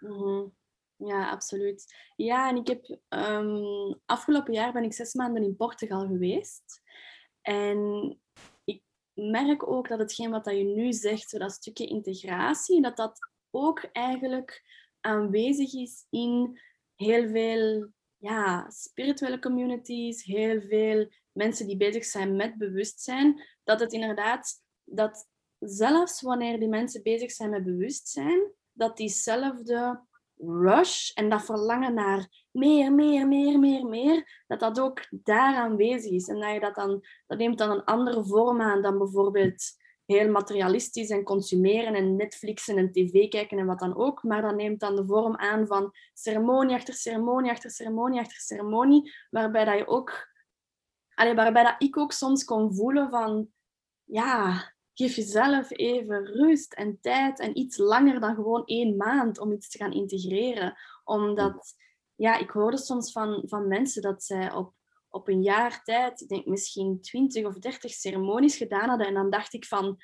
[0.00, 0.54] Mm
[0.96, 1.94] Ja, absoluut.
[2.16, 6.82] Ja, en ik heb um, afgelopen jaar ben ik zes maanden in Portugal geweest.
[7.42, 8.20] En
[8.64, 8.82] ik
[9.14, 13.18] merk ook dat hetgeen wat je nu zegt, dat stukje integratie, dat dat
[13.50, 14.62] ook eigenlijk
[15.00, 16.60] aanwezig is in
[16.94, 23.92] heel veel ja, spirituele communities, heel veel mensen die bezig zijn met bewustzijn, dat het
[23.92, 31.44] inderdaad, dat zelfs wanneer die mensen bezig zijn met bewustzijn, dat diezelfde rush en dat
[31.44, 36.28] verlangen naar meer, meer, meer, meer, meer, dat dat ook daar aanwezig is.
[36.28, 40.30] En dat, je dat, dan, dat neemt dan een andere vorm aan dan bijvoorbeeld heel
[40.30, 44.22] materialistisch en consumeren en Netflixen en tv kijken en wat dan ook.
[44.22, 49.12] Maar dat neemt dan de vorm aan van ceremonie achter ceremonie achter ceremonie achter ceremonie,
[49.30, 50.29] waarbij dat je ook
[51.20, 53.48] Allee, waarbij dat ik ook soms kon voelen van,
[54.04, 59.52] ja, geef jezelf even rust en tijd en iets langer dan gewoon één maand om
[59.52, 60.76] iets te gaan integreren.
[61.04, 61.74] Omdat,
[62.14, 64.74] ja, ik hoorde soms van, van mensen dat zij op,
[65.08, 69.06] op een jaar tijd, ik denk misschien twintig of dertig ceremonies gedaan hadden.
[69.06, 69.96] En dan dacht ik van,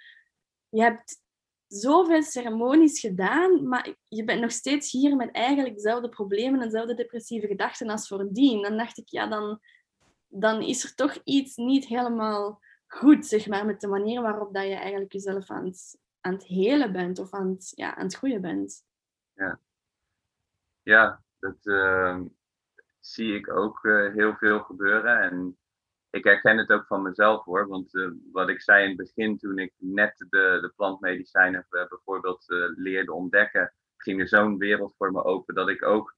[0.68, 1.22] je hebt
[1.66, 6.94] zoveel ceremonies gedaan, maar je bent nog steeds hier met eigenlijk dezelfde problemen en dezelfde
[6.94, 8.62] depressieve gedachten als voordien.
[8.62, 9.60] Dan dacht ik, ja, dan,
[10.38, 14.64] dan is er toch iets niet helemaal goed, zeg maar, met de manier waarop dat
[14.64, 18.14] je eigenlijk jezelf aan het, aan het helen bent of aan het, ja, aan het
[18.14, 18.84] groeien bent.
[19.32, 19.60] Ja,
[20.82, 22.20] ja dat uh,
[23.00, 25.20] zie ik ook uh, heel veel gebeuren.
[25.20, 25.58] En
[26.10, 27.68] ik herken het ook van mezelf hoor.
[27.68, 32.44] Want uh, wat ik zei in het begin, toen ik net de, de plantmedicijnen bijvoorbeeld
[32.76, 36.16] leerde ontdekken, ging er zo'n wereld voor me open dat ik ook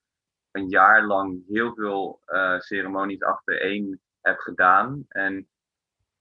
[0.50, 2.20] een jaar lang heel veel
[2.58, 5.04] ceremonies achtereen heb gedaan.
[5.08, 5.48] En,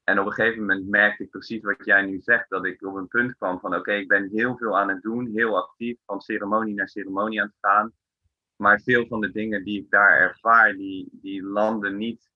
[0.03, 2.95] en op een gegeven moment merkte ik precies wat jij nu zegt, dat ik op
[2.95, 6.21] een punt kwam van oké, ik ben heel veel aan het doen, heel actief, van
[6.21, 7.93] ceremonie naar ceremonie aan het gaan.
[8.55, 12.29] maar veel van de dingen die ik daar ervaar, die, die landen niet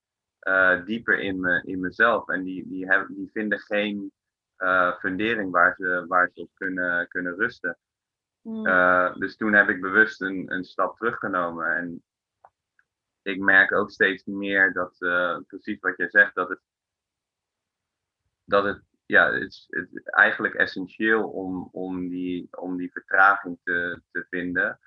[0.48, 2.28] uh, dieper in, me, in mezelf.
[2.28, 4.12] En die, die, hebben, die vinden geen
[4.58, 7.78] uh, fundering waar ze, waar ze op kunnen, kunnen rusten.
[8.42, 8.68] Hmm.
[8.68, 11.76] Uh, dus toen heb ik bewust een, een stap teruggenomen.
[11.76, 12.04] En
[13.22, 14.98] ik merk ook steeds meer dat,
[15.48, 16.60] precies wat jij zegt, dat het,
[18.44, 18.82] dat het
[19.12, 24.80] ja, het is, het eigenlijk essentieel om, om, die, om die vertraging te, te vinden.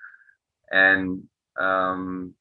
[0.61, 2.37] En um,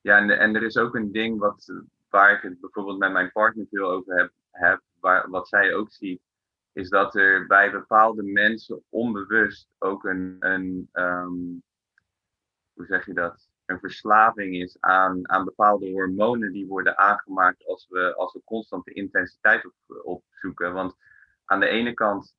[0.00, 1.72] ja, en, en er is ook een ding wat,
[2.08, 5.92] waar ik het bijvoorbeeld met mijn partner veel over heb, heb waar, wat zij ook
[5.92, 6.22] ziet,
[6.72, 11.62] is dat er bij bepaalde mensen onbewust ook een, een um,
[12.80, 17.86] hoe zeg je dat, een verslaving is aan, aan bepaalde hormonen die worden aangemaakt als
[17.88, 20.72] we, als we constante intensiteit op, opzoeken.
[20.72, 20.96] Want
[21.44, 22.34] aan de ene kant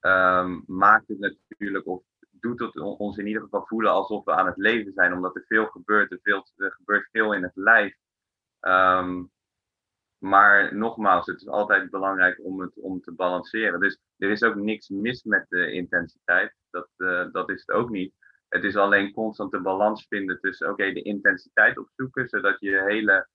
[0.00, 4.46] um, maakt het natuurlijk, of doet het ons in ieder geval voelen alsof we aan
[4.46, 7.96] het leven zijn, omdat er veel gebeurt, er, veel, er gebeurt veel in het lijf.
[8.60, 9.30] Um,
[10.18, 13.80] maar nogmaals, het is altijd belangrijk om het om te balanceren.
[13.80, 16.54] Dus er is ook niks mis met de intensiteit.
[16.70, 18.14] Dat, uh, dat is het ook niet.
[18.54, 23.28] Het is alleen constant de balans vinden tussen oké, de intensiteit opzoeken, zodat je hele,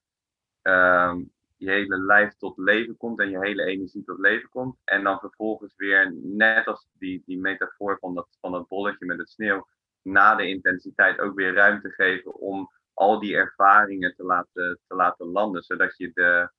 [0.62, 4.78] um, je hele lijf tot leven komt en je hele energie tot leven komt.
[4.84, 9.18] En dan vervolgens weer, net als die, die metafoor van dat, van dat bolletje met
[9.18, 9.68] het sneeuw,
[10.02, 15.26] na de intensiteit ook weer ruimte geven om al die ervaringen te laten, te laten
[15.26, 16.52] landen, zodat je de,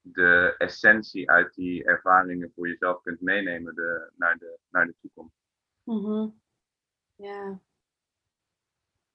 [0.00, 5.36] de essentie uit die ervaringen voor jezelf kunt meenemen de, naar, de, naar de toekomst.
[5.84, 6.46] Mm
[7.18, 7.60] ja.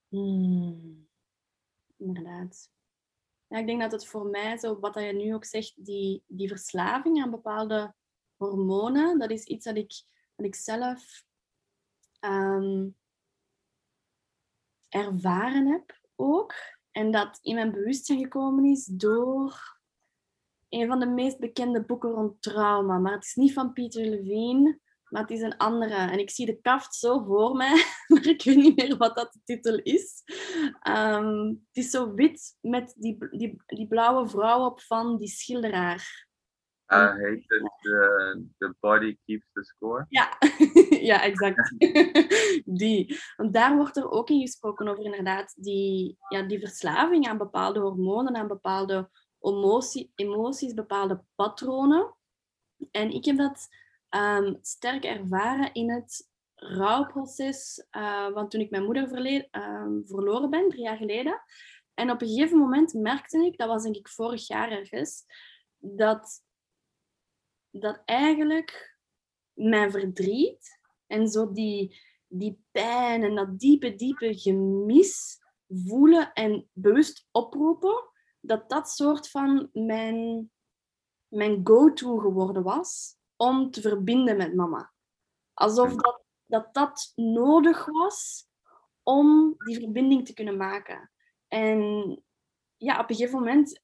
[0.08, 1.08] Hmm.
[1.98, 2.72] Inderdaad.
[3.48, 6.48] Ja, ik denk dat het voor mij, zo, wat je nu ook zegt, die, die
[6.48, 7.96] verslaving aan bepaalde
[8.36, 10.04] hormonen, dat is iets dat ik,
[10.36, 11.26] dat ik zelf
[12.20, 12.90] ehm,
[14.90, 16.54] ervaren heb ook.
[16.92, 19.80] En dat in mijn bewustzijn gekomen is door
[20.70, 22.98] een van de meest bekende boeken rond trauma.
[22.98, 24.80] Maar het is niet van Peter Levine
[25.14, 25.96] maar het is een andere.
[25.96, 29.34] En ik zie de kaft zo voor mij, maar ik weet niet meer wat dat
[29.34, 30.24] de titel is.
[30.88, 36.28] Um, het is zo wit met die, die, die blauwe vrouw op van die schilderaar.
[36.88, 40.06] Uh, heet het uh, The Body Keeps the Score?
[40.10, 40.38] Ja,
[41.12, 41.76] ja exact.
[42.80, 43.20] die.
[43.36, 47.80] Want daar wordt er ook in gesproken over inderdaad die, ja, die verslaving aan bepaalde
[47.80, 52.16] hormonen, aan bepaalde emotie, emoties, bepaalde patronen.
[52.92, 53.68] En ik heb dat
[54.16, 57.88] um, sterk ervaren in het rouwproces.
[57.92, 59.04] Uh, want toen ik mijn moeder
[59.52, 61.42] um, verloren ben, drie jaar geleden.
[61.94, 65.26] En op een gegeven moment merkte ik, dat was denk ik vorig jaar ergens,
[65.78, 66.44] dat,
[67.70, 68.98] dat eigenlijk
[69.54, 77.28] mijn verdriet en zo die, die pijn en dat diepe, diepe gemis voelen en bewust
[77.32, 80.52] oproepen, dat dat soort van mijn,
[81.28, 84.92] mijn go-to geworden was om te verbinden met mama.
[85.54, 88.48] Alsof dat, dat, dat nodig was
[89.04, 91.12] om die verbinding te kunnen maken.
[91.48, 91.80] En
[92.78, 93.82] ja, op een gegeven moment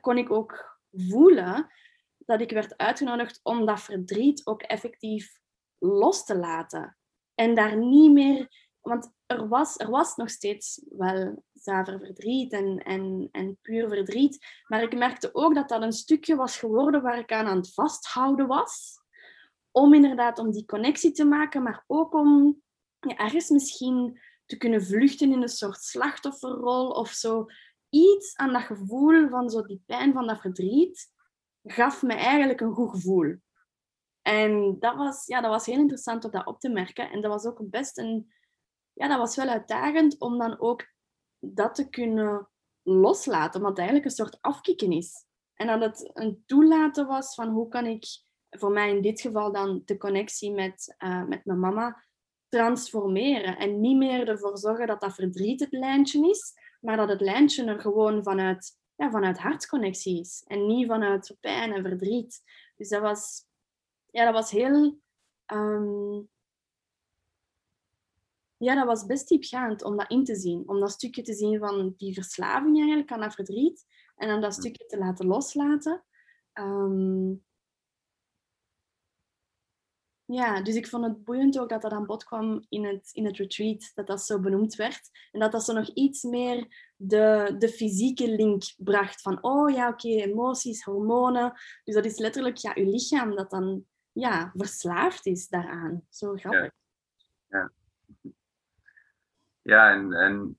[0.00, 1.70] kon ik ook voelen
[2.18, 5.40] dat ik werd uitgenodigd om dat verdriet ook effectief
[5.78, 6.98] los te laten.
[7.34, 8.64] En daar niet meer...
[8.80, 14.46] Want er was, er was nog steeds wel zuiver verdriet en, en, en puur verdriet.
[14.66, 17.74] Maar ik merkte ook dat dat een stukje was geworden waar ik aan aan het
[17.74, 19.00] vasthouden was.
[19.70, 22.62] Om inderdaad om die connectie te maken, maar ook om
[22.98, 27.46] ja, ergens misschien te kunnen vluchten in een soort slachtofferrol of zo.
[27.90, 31.14] Iets aan dat gevoel van zo die pijn van dat verdriet
[31.66, 33.36] gaf me eigenlijk een goed gevoel.
[34.22, 37.10] En dat was, ja, dat was heel interessant om dat op te merken.
[37.10, 38.32] En dat was ook best een,
[38.96, 40.86] ja, dat was wel uitdagend om dan ook
[41.38, 42.48] dat te kunnen
[42.82, 45.24] loslaten, het eigenlijk een soort afkicken is.
[45.54, 48.04] En dat het een toelaten was van hoe kan ik,
[48.50, 52.04] voor mij in dit geval dan de connectie met, uh, met mijn mama,
[52.48, 53.56] transformeren.
[53.56, 57.64] En niet meer ervoor zorgen dat dat verdriet het lijntje is, maar dat het lijntje
[57.64, 60.44] er gewoon vanuit, ja, vanuit hartsconnectie is.
[60.46, 62.42] En niet vanuit pijn en verdriet.
[62.76, 63.44] Dus dat was,
[64.10, 64.98] ja, dat was heel
[65.52, 66.28] um,
[68.58, 70.62] ja, dat was best diepgaand om dat in te zien.
[70.68, 73.84] Om dat stukje te zien van die verslaving eigenlijk aan dat verdriet.
[74.16, 76.04] En dan dat stukje te laten loslaten.
[76.52, 77.34] Ehm,
[80.24, 83.24] ja, dus ik vond het boeiend ook dat dat aan bod kwam in het, in
[83.24, 83.90] het retreat.
[83.94, 85.10] Dat dat zo benoemd werd.
[85.32, 89.20] En dat dat zo nog iets meer de, de fysieke link bracht.
[89.20, 91.52] Van, oh ja, oké, emoties, hormonen.
[91.84, 96.06] Dus dat is letterlijk ja, je lichaam dat dan ja, verslaafd is daaraan.
[96.08, 96.72] Zo grappig.
[97.48, 97.72] ja.
[98.22, 98.34] Ja,
[99.74, 100.58] en, en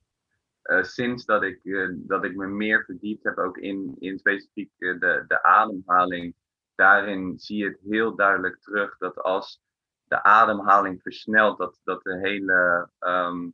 [0.64, 4.72] uh, sinds dat ik, uh, dat ik me meer verdiept heb, ook in, in specifiek
[4.78, 6.36] uh, de, de ademhaling,
[6.76, 9.62] daarin zie je het heel duidelijk terug dat als
[10.04, 13.54] de ademhaling versnelt, dat, dat de hele um,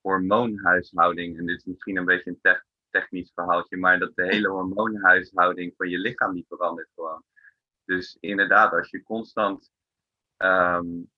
[0.00, 4.48] hormoonhuishouding, en dit is misschien een beetje een te technisch verhaaltje, maar dat de hele
[4.48, 7.24] hormoonhuishouding van je lichaam niet verandert gewoon.
[7.84, 9.70] Dus inderdaad, als je constant,
[10.36, 11.10] um,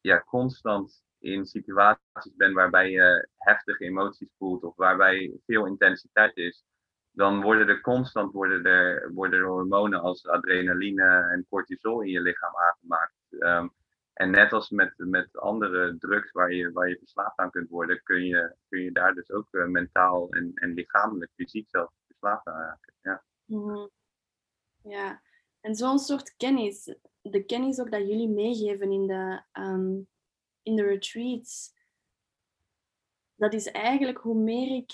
[0.00, 6.64] ja, constant in situaties bent waarbij je heftige emoties voelt of waarbij veel intensiteit is,
[7.10, 12.20] dan worden er constant worden er, worden er hormonen als adrenaline en cortisol in je
[12.20, 13.14] lichaam aangemaakt.
[13.28, 13.72] Um,
[14.12, 18.02] en net als met, met andere drugs waar je, waar je verslaafd aan kunt worden,
[18.02, 22.46] kun je, kun je daar dus ook uh, mentaal en, en lichamelijk, fysiek zelf verslaafd
[22.46, 22.94] aan raken.
[23.02, 23.24] Ja.
[23.44, 23.90] -hmm.
[24.82, 25.22] ja,
[25.60, 30.08] en zo'n soort kennis, de kennis ook dat jullie meegeven in de, um,
[30.68, 31.72] in de retreats,
[33.34, 34.92] dat is eigenlijk hoe meer ik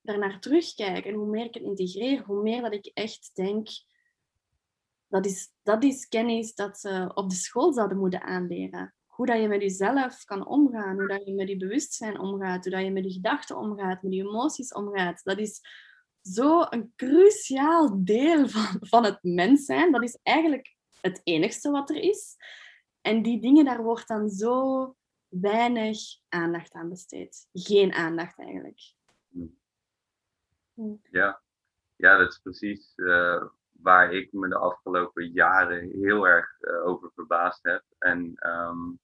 [0.00, 3.68] daarnaar terugkijk en hoe meer ik het integreer, hoe meer dat ik echt denk,
[5.06, 8.94] dat is, dat is kennis dat ze op de school zouden moeten aanleren.
[9.06, 12.72] Hoe dat je met jezelf kan omgaan, hoe dat je met je bewustzijn omgaat, hoe
[12.72, 15.24] dat je met je gedachten omgaat, met je emoties omgaat.
[15.24, 15.60] Dat is
[16.22, 19.92] zo een cruciaal deel van, van het mens zijn.
[19.92, 22.36] Dat is eigenlijk het enigste wat er is.
[23.00, 24.94] En die dingen, daar wordt dan zo
[25.30, 27.48] weinig aandacht aan besteed.
[27.52, 28.80] Geen aandacht eigenlijk.
[31.10, 31.42] Ja,
[31.96, 37.10] ja dat is precies uh, waar ik me de afgelopen jaren heel erg uh, over
[37.14, 37.84] verbaasd heb.
[37.98, 39.00] En um,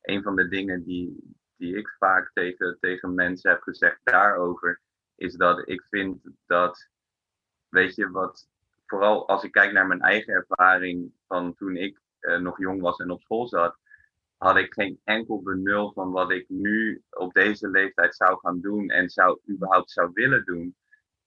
[0.00, 4.80] een van de dingen die, die ik vaak tegen, tegen mensen heb gezegd daarover,
[5.14, 6.88] is dat ik vind dat,
[7.68, 8.48] weet je, wat,
[8.86, 12.98] vooral als ik kijk naar mijn eigen ervaring van toen ik uh, nog jong was
[12.98, 13.76] en op school zat,
[14.42, 18.88] had ik geen enkel benul van wat ik nu op deze leeftijd zou gaan doen
[18.88, 20.76] en zou überhaupt zou willen doen.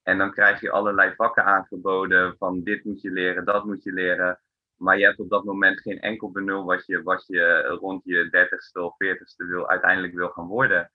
[0.04, 3.92] En dan krijg je allerlei vakken aangeboden van dit moet je leren, dat moet je
[3.92, 4.40] leren.
[4.76, 8.30] Maar je hebt op dat moment geen enkel benul wat je, wat je rond je
[8.30, 10.92] dertigste of veertigste wil, uiteindelijk wil gaan worden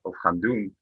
[0.00, 0.76] of gaan doen.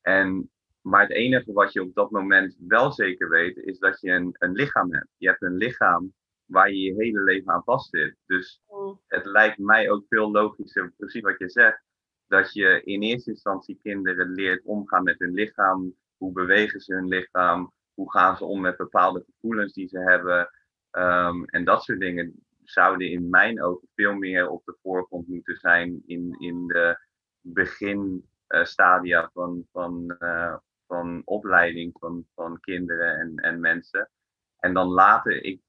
[0.00, 4.10] En, maar het enige wat je op dat moment wel zeker weet, is dat je
[4.10, 5.08] een, een lichaam hebt.
[5.16, 6.14] Je hebt een lichaam
[6.54, 8.16] waar je je hele leven aan vast zit.
[8.26, 9.00] Dus mm.
[9.06, 11.82] het lijkt mij ook veel logischer, precies wat je zegt,
[12.26, 15.94] dat je in eerste instantie kinderen leert omgaan met hun lichaam.
[16.16, 17.72] Hoe bewegen ze hun lichaam?
[17.94, 20.50] Hoe gaan ze om met bepaalde gevoelens die ze hebben?
[20.90, 25.56] Um, en dat soort dingen zouden in mijn ogen veel meer op de voorgrond moeten
[25.56, 26.98] zijn in, in de
[27.40, 34.10] beginstadia uh, van, van, uh, van opleiding van, van kinderen en, en mensen.
[34.58, 35.60] En dan later, ik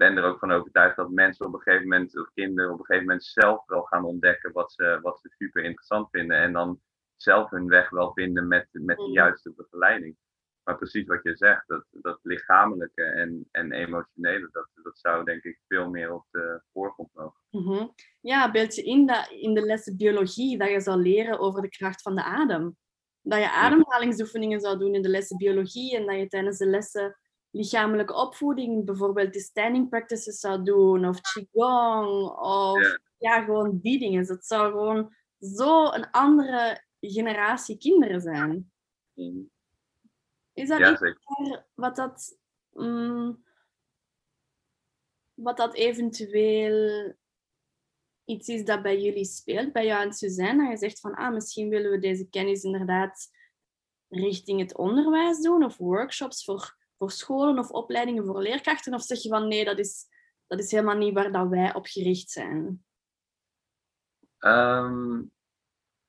[0.00, 2.84] ben er ook van overtuigd dat mensen op een gegeven moment, of kinderen op een
[2.84, 6.36] gegeven moment zelf wel gaan ontdekken wat ze, wat ze super interessant vinden.
[6.36, 6.80] En dan
[7.16, 9.12] zelf hun weg wel vinden met, met de mm.
[9.12, 10.16] juiste begeleiding.
[10.62, 15.42] Maar precies wat je zegt, dat, dat lichamelijke en, en emotionele, dat, dat zou denk
[15.42, 17.40] ik veel meer op de voorgrond mogen.
[17.50, 17.94] Mm -hmm.
[18.20, 21.68] Ja, beeld je in dat in de lessen biologie dat je zou leren over de
[21.68, 22.76] kracht van de adem.
[23.22, 27.19] Dat je ademhalingsoefeningen zou doen in de lessen biologie en dat je tijdens de lessen
[27.50, 33.44] lichamelijke opvoeding, bijvoorbeeld de standing practices zou doen, of qigong, of ja.
[33.44, 34.26] gewoon die dingen.
[34.26, 38.72] Het zou gewoon zo een andere generatie kinderen zijn.
[39.14, 39.50] Mm.
[40.52, 41.18] Is dat ja, iets
[41.74, 42.38] wat dat,
[42.72, 43.44] um,
[45.34, 47.14] wat dat eventueel
[48.24, 51.32] iets is dat bij jullie speelt, bij jou en Suzanne, dat je zegt van ah,
[51.32, 53.28] misschien willen we deze kennis inderdaad
[54.08, 58.94] richting het onderwijs doen of workshops voor voor scholen of opleidingen voor leerkrachten?
[58.94, 60.06] Of zeg je van nee, dat is,
[60.46, 62.84] dat is helemaal niet waar dat wij op gericht zijn?
[64.38, 65.30] Um,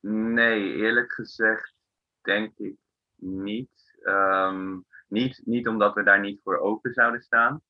[0.00, 1.74] nee, eerlijk gezegd
[2.20, 2.76] denk ik
[3.16, 3.96] niet.
[4.04, 5.40] Um, niet.
[5.44, 7.62] Niet omdat we daar niet voor open zouden staan.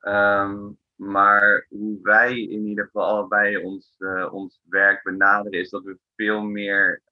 [0.00, 5.84] Um, maar hoe wij in ieder geval allebei ons, uh, ons werk benaderen, is dat
[5.84, 7.02] we veel meer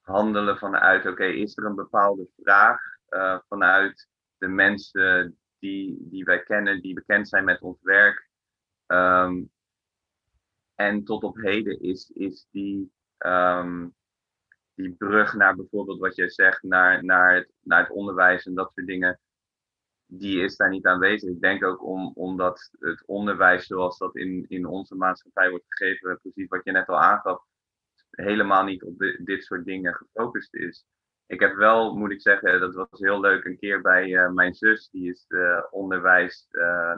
[0.00, 4.08] handelen vanuit: oké, is er een bepaalde vraag uh, vanuit
[4.38, 8.28] de mensen die, die wij kennen, die bekend zijn met ons werk.
[8.86, 9.50] Um,
[10.74, 13.94] en tot op heden is, is die, um,
[14.74, 18.72] die brug naar bijvoorbeeld wat jij zegt, naar, naar, het, naar het onderwijs en dat
[18.74, 19.20] soort dingen,
[20.06, 21.30] die is daar niet aanwezig.
[21.30, 26.18] Ik denk ook om, omdat het onderwijs zoals dat in, in onze maatschappij wordt gegeven,
[26.22, 27.44] precies wat je net al aangaf,
[28.10, 30.84] helemaal niet op dit soort dingen gefocust is
[31.30, 34.54] ik heb wel, moet ik zeggen, dat was heel leuk, een keer bij uh, mijn
[34.54, 36.94] zus, die is uh, onderwijs, uh,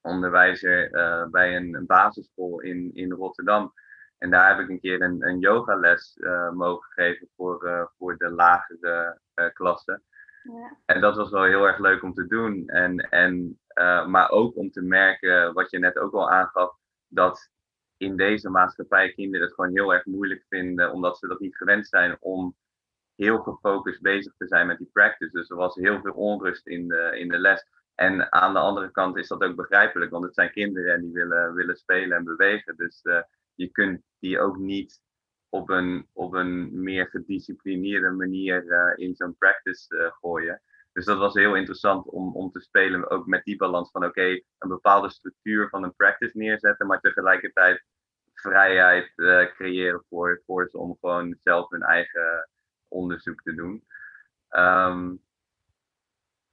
[0.00, 0.90] onderwijzer
[1.30, 3.72] bij een, een, basisschool in, in Rotterdam.
[4.18, 6.18] En daar heb ik een keer een, een yogales
[6.54, 9.20] mogen geven voor, voor de lagere
[9.52, 10.02] klassen.
[10.42, 10.76] Ja.
[10.84, 12.68] En dat was wel heel erg leuk om te doen.
[12.68, 13.60] En, en,
[14.06, 16.76] maar ook om te merken, wat je net ook al aangaf,
[17.08, 17.50] dat
[17.96, 21.88] in deze maatschappij kinderen het gewoon heel erg moeilijk vinden, omdat ze dat niet gewend
[21.88, 22.56] zijn om
[23.18, 25.30] heel gefocust bezig te zijn met die practice.
[25.30, 27.66] Dus er was heel veel onrust in de, in de les.
[27.94, 31.12] En aan de andere kant is dat ook begrijpelijk, want het zijn kinderen en die
[31.12, 32.76] willen, willen spelen en bewegen.
[32.76, 33.20] Dus uh,
[33.54, 35.00] je kunt die ook niet
[35.48, 40.62] op een, op een meer gedisciplineerde manier uh, in zo'n practice uh, gooien.
[40.92, 44.26] Dus dat was heel interessant om, om te spelen, ook met die balans van oké,
[44.58, 47.84] een bepaalde structuur van een practice neerzetten, maar tegelijkertijd
[48.34, 49.12] vrijheid
[49.54, 52.48] creëren voor, voor ze om gewoon zelf hun eigen
[52.88, 53.84] onderzoek te doen.
[54.50, 55.22] Um,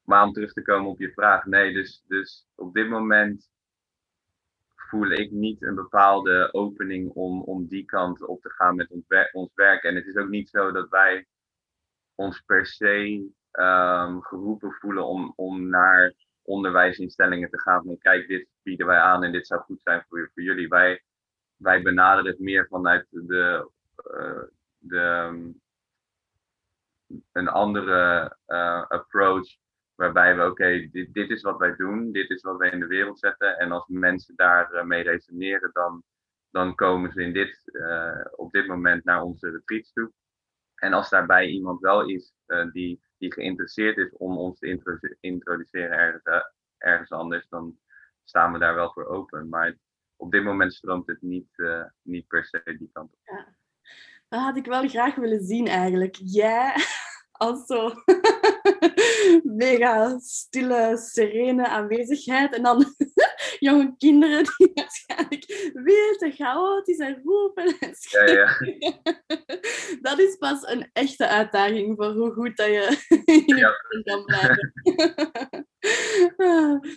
[0.05, 3.49] maar om terug te komen op je vraag, nee, dus, dus op dit moment
[4.75, 9.05] voel ik niet een bepaalde opening om, om die kant op te gaan met ons,
[9.31, 9.83] ons werk.
[9.83, 11.27] En het is ook niet zo dat wij
[12.15, 17.83] ons per se um, geroepen voelen om, om naar onderwijsinstellingen te gaan.
[17.83, 20.67] Van kijk, dit bieden wij aan en dit zou goed zijn voor, voor jullie.
[20.67, 21.03] Wij,
[21.55, 23.71] wij benaderen het meer vanuit de,
[24.11, 24.43] uh,
[24.77, 25.51] de, ehm,
[27.31, 29.57] een andere uh, approach
[29.95, 32.87] Waarbij we, oké, dit, dit is wat wij doen, dit is wat wij in de
[32.87, 33.57] wereld zetten.
[33.57, 36.03] En als mensen daarmee uh, resoneren, dan,
[36.49, 40.11] dan komen ze in dit, uh, op dit moment naar onze retreats toe.
[40.75, 42.33] En als daarbij iemand wel is
[42.71, 44.79] die, die geïnteresseerd is om ons te
[45.19, 46.45] introduceren ergens,
[46.77, 47.79] ergens anders, dan
[48.23, 49.49] staan we daar wel voor open.
[49.49, 49.77] Maar
[50.15, 51.63] op dit moment stroomt het niet,
[52.01, 53.47] niet per se die kant op.
[54.35, 56.17] Dat had ik wel graag willen zien eigenlijk.
[56.23, 56.73] Jij
[57.31, 57.91] als zo
[59.63, 62.53] mega stille, serene aanwezigheid.
[62.53, 62.95] En dan
[63.59, 69.01] jonge kinderen die waarschijnlijk weer te chaotisch en roepen en ja, ja.
[70.01, 73.71] Dat is pas een echte uitdaging voor hoe goed dat je in ja.
[74.03, 74.73] kan blijven.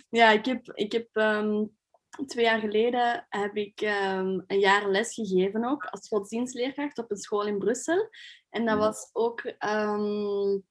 [0.09, 1.77] ja, ik heb, ik heb um,
[2.25, 7.17] twee jaar geleden heb ik um, een jaar les gegeven ook als godsdienstleerkracht op een
[7.17, 8.09] school in Brussel.
[8.49, 10.63] En dat was ook um,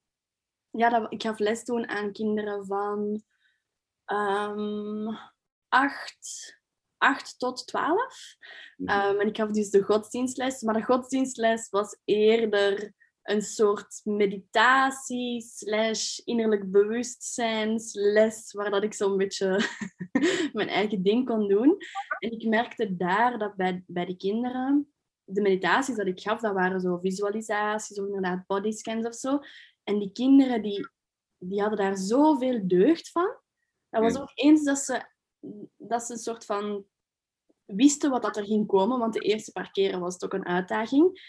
[0.71, 3.23] ja, dat, ik gaf les doen aan kinderen van
[4.07, 5.19] um,
[5.69, 6.57] acht,
[6.97, 8.37] acht tot twaalf.
[8.77, 10.63] Um, en ik gaf dus de godsdienstles.
[10.63, 12.93] Maar de godsdienstles was eerder
[13.29, 19.61] een soort meditatie slash innerlijk bewustzijnsles waar dat ik zo'n beetje
[20.53, 21.76] mijn eigen ding kon doen.
[22.18, 24.93] En ik merkte daar dat bij, bij de kinderen,
[25.24, 29.39] de meditaties dat ik gaf, dat waren zo visualisaties of inderdaad bodyscans of zo.
[29.85, 30.89] En die kinderen die,
[31.39, 33.37] die hadden daar zoveel deugd van.
[33.89, 35.03] Dat was ook eens dat ze,
[35.76, 36.85] dat ze een soort van
[37.64, 40.47] wisten wat dat er ging komen, want de eerste paar keren was het ook een
[40.47, 41.20] uitdaging.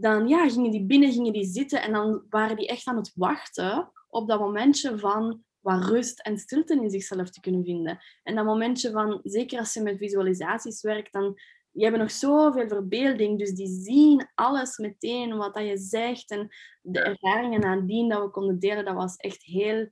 [0.00, 3.12] Dan ja, gingen die binnen, gingen die zitten en dan waren die echt aan het
[3.14, 7.98] wachten op dat momentje van wat rust en stilte in zichzelf te kunnen vinden.
[8.22, 11.34] En dat momentje van, zeker als je met visualisaties werkt, dan
[11.74, 16.30] die hebben nog zoveel verbeelding, dus die zien alles meteen wat dat je zegt.
[16.30, 16.48] En
[16.82, 19.88] de ervaringen nadien dat we konden delen, dat was echt heel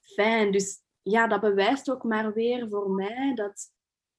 [0.00, 0.52] fijn.
[0.52, 3.72] Dus ja, dat bewijst ook maar weer voor mij dat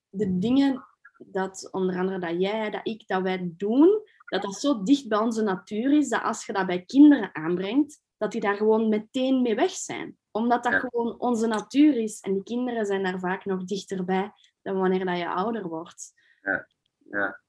[0.10, 0.86] de dingen
[1.18, 5.20] dat onder andere dat jij, dat ik, dat wij doen, dat dat zo dicht bij
[5.20, 9.42] onze natuur is, dat als je dat bij kinderen aanbrengt, dat die daar gewoon meteen
[9.42, 10.18] mee weg zijn.
[10.32, 12.20] Omdat dat gewoon onze natuur is.
[12.20, 16.14] En die kinderen zijn daar vaak nog dichterbij dan wanneer dat je ouder wordt.
[16.42, 16.68] Ja
[17.10, 17.42] ja.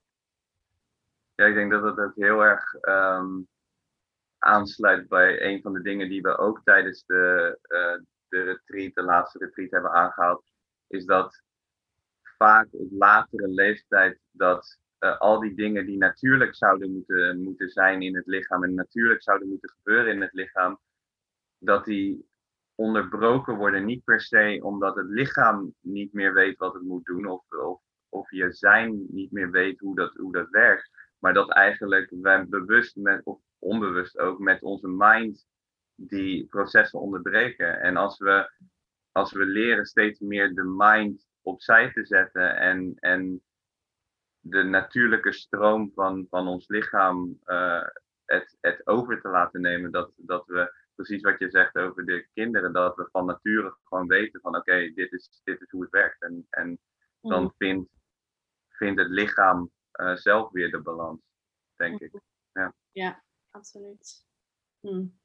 [1.34, 3.48] Ja, ik denk dat ook heel erg um,
[4.38, 9.02] aansluit bij een van de dingen die we ook tijdens de, uh, de retreat, de
[9.02, 10.44] laatste retreat hebben aangehaald,
[10.86, 11.42] is dat
[12.22, 18.02] vaak op latere leeftijd dat uh, al die dingen die natuurlijk zouden moeten, moeten zijn
[18.02, 20.80] in het lichaam en natuurlijk zouden moeten gebeuren in het lichaam,
[21.58, 22.28] dat die
[22.74, 23.84] onderbroken worden.
[23.84, 27.80] Niet per se omdat het lichaam niet meer weet wat het moet doen of, of
[28.10, 30.90] of je zijn niet meer weet hoe dat, hoe dat werkt.
[31.18, 35.46] Maar dat eigenlijk wij bewust met, of onbewust ook met onze mind
[35.94, 37.80] die processen onderbreken.
[37.80, 38.50] En als we,
[39.12, 43.42] als we leren steeds meer de mind opzij te zetten en, en
[44.40, 47.86] de natuurlijke stroom van, van ons lichaam uh,
[48.24, 52.28] het, het over te laten nemen, dat, dat we precies wat je zegt over de
[52.32, 55.90] kinderen, dat we van nature gewoon weten van oké, dit, is, dit is hoe het
[55.90, 56.22] werkt.
[56.22, 56.78] En, en
[57.20, 57.54] dan mm.
[57.58, 57.90] vindt
[58.80, 59.70] vindt het lichaam
[60.00, 61.20] uh, zelf weer de balans,
[61.76, 62.20] denk ik.
[62.52, 64.26] Ja, ja absoluut.
[64.80, 65.18] Hmm.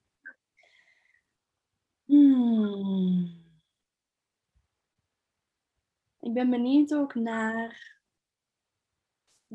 [2.06, 3.44] Hmm.
[6.20, 7.95] Ik ben benieuwd ook naar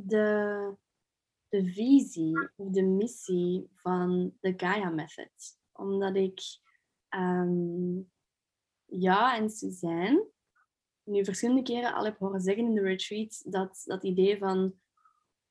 [0.09, 0.77] de
[1.51, 5.59] de visie of de missie van de Gaia Method.
[5.73, 6.41] Omdat ik
[7.09, 8.01] ehm,
[8.85, 10.29] ja en Suzanne
[11.05, 14.75] nu verschillende keren al heb horen zeggen in de retreat dat dat idee van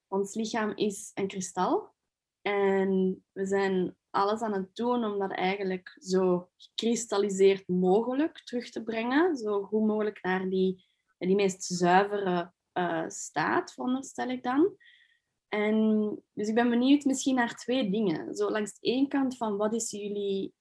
[0.08, 1.94] ons lichaam is een kristal.
[2.42, 8.82] En we zijn alles aan het doen om dat eigenlijk zo gekristalliseerd mogelijk terug te
[8.82, 9.36] brengen.
[9.36, 10.84] Zo goed mogelijk naar die,
[11.18, 14.76] die meest zuivere uh, staat, veronderstel ik dan.
[15.48, 18.34] En dus ik ben benieuwd misschien naar twee dingen.
[18.34, 20.54] Zo langs de ene kant van wat is jullie,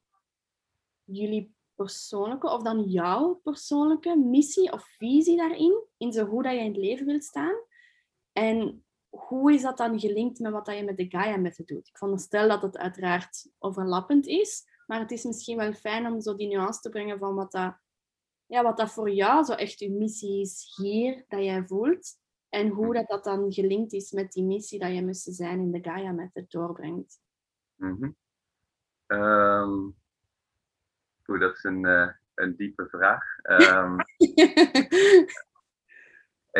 [1.03, 6.59] jullie persoonlijke of dan jouw persoonlijke missie of visie daarin, in zo hoe dat je
[6.59, 7.55] in het leven wilt staan.
[8.31, 11.87] En hoe is dat dan gelinkt met wat dat je met de Gaia-methode doet?
[11.87, 16.35] Ik veronderstel dat het uiteraard overlappend is, maar het is misschien wel fijn om zo
[16.35, 17.75] die nuance te brengen van wat dat,
[18.49, 22.17] ja, wat dat voor jou zo echt je missie is hier, dat jij voelt.
[22.49, 25.71] En hoe dat, dat dan gelinkt is met die missie dat je moest zijn in
[25.71, 27.19] de Gaia-methode doorbrengt.
[27.75, 28.15] Mm
[31.23, 33.23] Goed, dat is een, uh, een diepe vraag.
[33.43, 33.95] Um,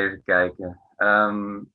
[0.01, 0.81] even kijken.
[0.97, 1.73] Um,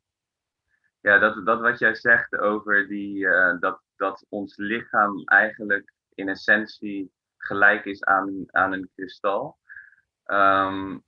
[1.00, 6.28] ja, dat, dat wat jij zegt over die, uh, dat, dat ons lichaam eigenlijk in
[6.28, 9.58] essentie gelijk is aan, aan een kristal.
[10.26, 11.04] Um,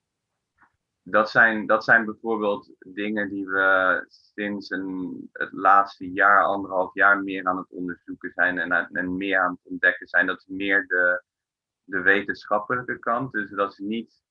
[1.02, 7.22] dat, zijn, dat zijn bijvoorbeeld dingen die we sinds een, het laatste jaar, anderhalf jaar
[7.22, 10.26] meer aan het onderzoeken zijn en, en meer aan het ontdekken zijn.
[10.26, 11.22] Dat is meer de,
[11.84, 13.32] de wetenschappelijke kant.
[13.32, 14.22] Dus dat is niet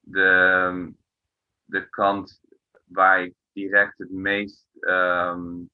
[0.00, 0.92] de,
[1.64, 2.40] de kant
[2.84, 5.70] waar ik direct het meest, um,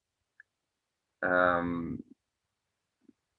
[1.18, 2.05] um,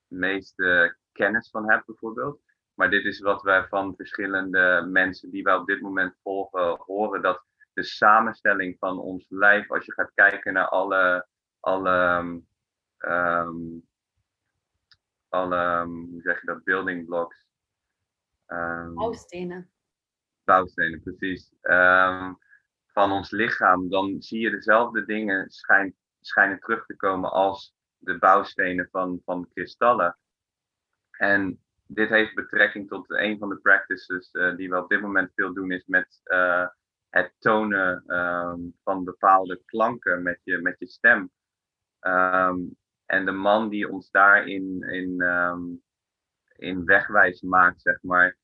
[0.07, 2.44] meeste kennis van heb, bijvoorbeeld.
[2.75, 7.21] Maar dit is wat wij van verschillende mensen die wij op dit moment volgen horen.
[7.21, 11.27] Dat de samenstelling van ons lijf, als je gaat kijken naar alle,
[11.59, 12.17] alle,
[12.99, 13.87] um,
[15.29, 17.45] alle hoe zeg je dat, building blocks,
[18.47, 19.69] Um, bouwstenen.
[20.43, 21.53] Bouwstenen, precies.
[21.61, 22.37] Um,
[22.85, 28.17] van ons lichaam, dan zie je dezelfde dingen schijn, schijnen terug te komen als de
[28.17, 30.17] bouwstenen van, van kristallen.
[31.11, 35.31] En dit heeft betrekking tot een van de practices uh, die we op dit moment
[35.35, 36.67] veel doen, is met uh,
[37.09, 41.31] het tonen um, van bepaalde klanken met je, met je stem.
[42.01, 45.81] Um, en de man die ons daarin in, um,
[46.55, 48.37] in wegwijs maakt, zeg maar,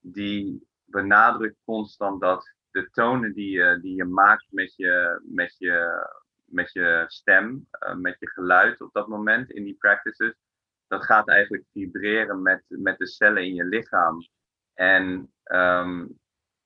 [0.00, 6.06] die benadrukt constant dat de tonen die je, die je maakt met je, met je,
[6.44, 10.34] met je stem, uh, met je geluid op dat moment in die practices,
[10.86, 14.28] dat gaat eigenlijk vibreren met, met de cellen in je lichaam.
[14.74, 16.18] En um,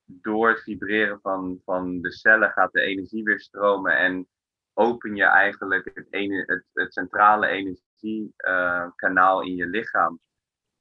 [0.04, 4.28] door het vibreren van, van de cellen gaat de energie weer stromen en
[4.72, 10.20] open je eigenlijk het, ene, het, het centrale energiekanaal uh, in je lichaam.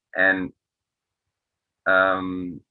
[0.09, 0.55] En
[1.83, 2.65] um,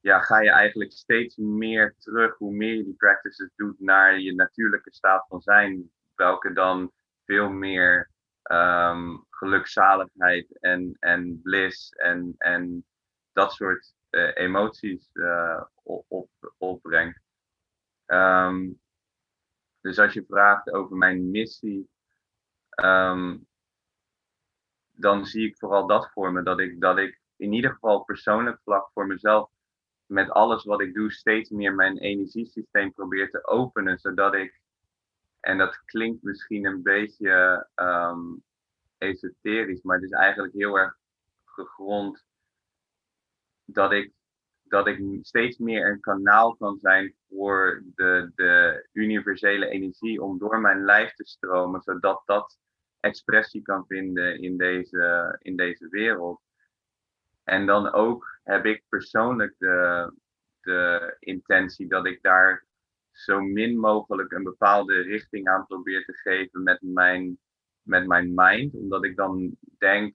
[0.00, 4.34] ja, ga je eigenlijk steeds meer terug, hoe meer je die practices doet, naar je
[4.34, 5.90] natuurlijke staat van zijn.
[6.14, 6.92] Welke dan
[7.24, 8.10] veel meer
[8.42, 12.84] um, gelukzaligheid en, en bliss en, en
[13.32, 16.28] dat soort uh, emoties uh, op,
[16.58, 17.20] opbrengt.
[18.06, 18.80] Um,
[19.80, 21.88] dus als je vraagt over mijn missie,
[22.82, 23.46] um,
[24.90, 26.42] dan zie ik vooral dat voor me.
[26.42, 29.50] Dat ik, dat ik in ieder geval persoonlijk vlak voor mezelf
[30.06, 34.60] met alles wat ik doe steeds meer mijn energiesysteem probeer te openen, zodat ik,
[35.40, 38.44] en dat klinkt misschien een beetje um,
[39.00, 40.96] esoterisch, maar het is eigenlijk heel erg
[41.44, 42.24] gegrond
[43.64, 44.12] dat ik,
[44.62, 50.60] dat ik steeds meer een kanaal kan zijn voor de, de universele energie om door
[50.60, 52.58] mijn lijf te stromen, zodat dat
[53.00, 56.40] expressie kan vinden in deze, in deze wereld.
[57.44, 60.12] En dan ook heb ik persoonlijk de,
[60.60, 62.66] de intentie dat ik daar
[63.10, 67.38] zo min mogelijk een bepaalde richting aan probeer te geven met mijn,
[67.90, 68.74] met mijn mind.
[68.74, 70.14] Omdat ik dan denk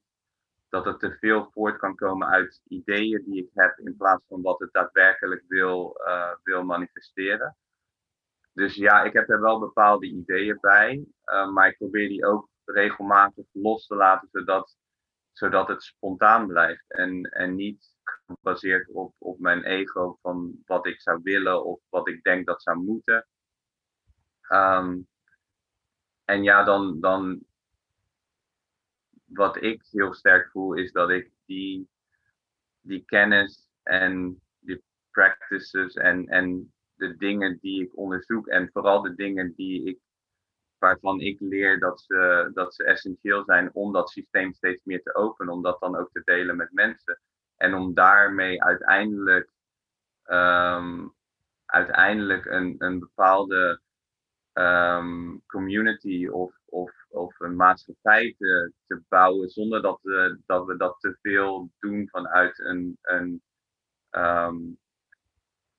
[0.68, 4.42] dat het te veel voort kan komen uit ideeën die ik heb in plaats van
[4.42, 7.56] wat het daadwerkelijk wil, uh, wil manifesteren.
[8.52, 12.48] Dus ja, ik heb er wel bepaalde ideeën bij, uh, maar ik probeer die ook
[12.64, 14.76] regelmatig los te laten, zodat
[15.32, 21.00] zodat het spontaan blijft en, en niet gebaseerd op, op mijn ego van wat ik
[21.00, 23.26] zou willen of wat ik denk dat zou moeten.
[24.48, 25.08] Um,
[26.24, 27.40] en ja, dan, dan
[29.26, 31.88] wat ik heel sterk voel is dat ik die,
[32.80, 39.14] die kennis en die practices en, en de dingen die ik onderzoek en vooral de
[39.14, 39.98] dingen die ik
[40.78, 45.14] waarvan ik leer dat ze, dat ze essentieel zijn om dat systeem steeds meer te
[45.14, 47.20] openen, om dat dan ook te delen met mensen.
[47.56, 49.52] En om daarmee uiteindelijk,
[50.24, 51.14] um,
[51.64, 53.80] uiteindelijk een, een bepaalde
[54.52, 60.76] um, community of, of, of een maatschappij te, te bouwen, zonder dat we, dat we
[60.76, 63.42] dat te veel doen vanuit een, een,
[64.10, 64.78] um,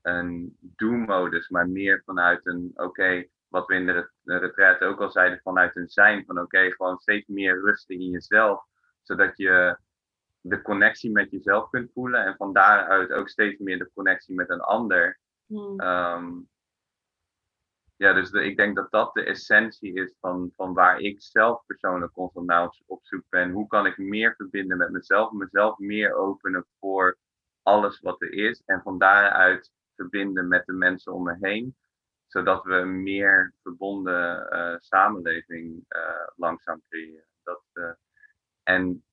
[0.02, 5.40] een do-modus, maar meer vanuit een oké wat we in de, retreat ook al zeiden,
[5.44, 6.26] vanuit een zijn.
[6.26, 8.66] Van oké, gewoon steeds meer rusten in jezelf.
[9.02, 9.78] Zodat je
[10.42, 12.26] de connectie met jezelf kunt voelen.
[12.26, 15.20] En van daaruit ook steeds meer de connectie met een ander.
[15.46, 15.80] Hmm.
[15.80, 16.32] Ehm,
[17.98, 22.12] ja, dus ik denk dat dat de essentie is van, van waar ik zelf persoonlijk
[22.14, 23.52] constant naar op, zoek ben.
[23.52, 27.18] Hoe kan ik meer verbinden met mezelf, mezelf meer openen voor
[27.62, 28.64] alles wat er is.
[28.66, 31.76] En van daaruit verbinden met de mensen om me heen
[32.28, 37.26] zodat we een meer verbonden uh, samenleving uh, langzaam creëren.
[37.44, 37.92] Dat, uh,
[38.64, 39.04] en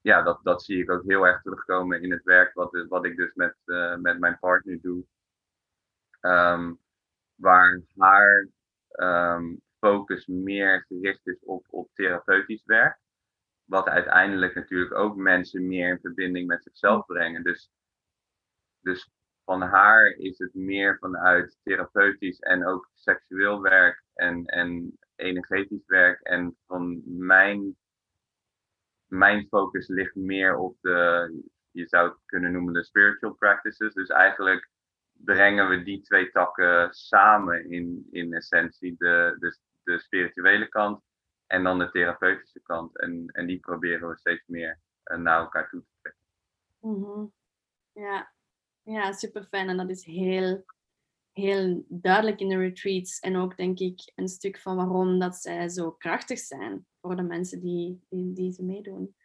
[0.00, 3.16] ja, dat, dat zie ik ook heel erg terugkomen in het werk wat, wat ik
[3.16, 3.56] dus met,
[4.00, 5.04] met mijn partner doe.
[6.20, 6.80] Um,
[7.36, 8.48] waar haar
[8.92, 12.98] um, focus meer gericht is op, op therapeutisch werk.
[13.64, 17.42] Wat uiteindelijk natuurlijk ook mensen meer in verbinding met zichzelf brengen.
[17.42, 17.70] Dus,
[18.80, 19.10] dus
[19.44, 26.20] van haar is het meer vanuit therapeutisch en ook seksueel werk en, en energetisch werk.
[26.20, 27.76] En van mijn,
[29.06, 31.30] mijn focus ligt meer op de,
[31.70, 33.94] je zou het kunnen noemen, de spiritual practices.
[33.94, 34.68] Dus eigenlijk
[35.24, 38.94] brengen we die twee takken samen in, in essentie.
[38.98, 41.02] De, de, de spirituele kant
[41.46, 42.98] en dan de therapeutische kant.
[42.98, 46.22] En, en die proberen we steeds meer eh, naar elkaar toe te trekken.
[46.80, 47.32] Mm
[47.92, 48.32] Ja,
[48.82, 49.68] ja, super fijn.
[49.68, 50.64] En dat is heel,
[51.32, 53.18] heel duidelijk in de retreats.
[53.18, 57.22] En ook denk ik een stuk van waarom dat zij zo krachtig zijn voor de
[57.22, 59.16] mensen die, die, die ze meedoen.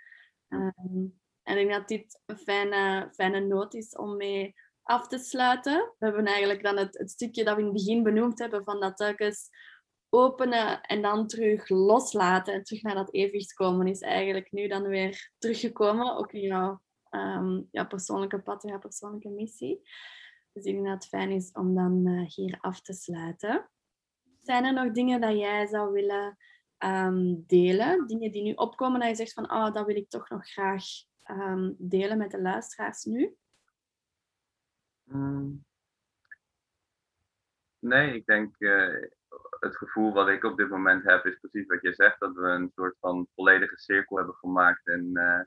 [0.50, 4.56] Um, en ik denk dat dit een fijne, fijne noot is om mee
[4.92, 5.94] af te sluiten.
[6.00, 8.80] We hebben eigenlijk dan het, het stukje dat we in het begin benoemd hebben van
[8.80, 9.50] dat telkens
[10.10, 14.88] openen en dan terug loslaten en terug naar dat evenwicht komen is eigenlijk nu dan
[14.88, 16.16] weer teruggekomen.
[16.18, 19.82] Ook in jouw um, jouw persoonlijke pad, jouw persoonlijke missie.
[20.54, 23.70] Dus ik denk dat het fijn is om dan uh, hier af te sluiten.
[24.42, 26.38] Zijn er nog dingen dat jij zou willen
[26.86, 28.08] um, delen?
[28.08, 30.84] Dingen die nu opkomen dat je zegt van, oh, dat wil ik toch nog graag
[31.26, 33.36] um, delen met de luisteraars nu?
[35.12, 35.64] Mm.
[37.80, 39.10] Nee, ik denk uh,
[39.60, 42.20] het gevoel wat ik op dit moment heb is precies wat je zegt.
[42.20, 45.42] Dat we een soort van volledige cirkel hebben gemaakt en uh,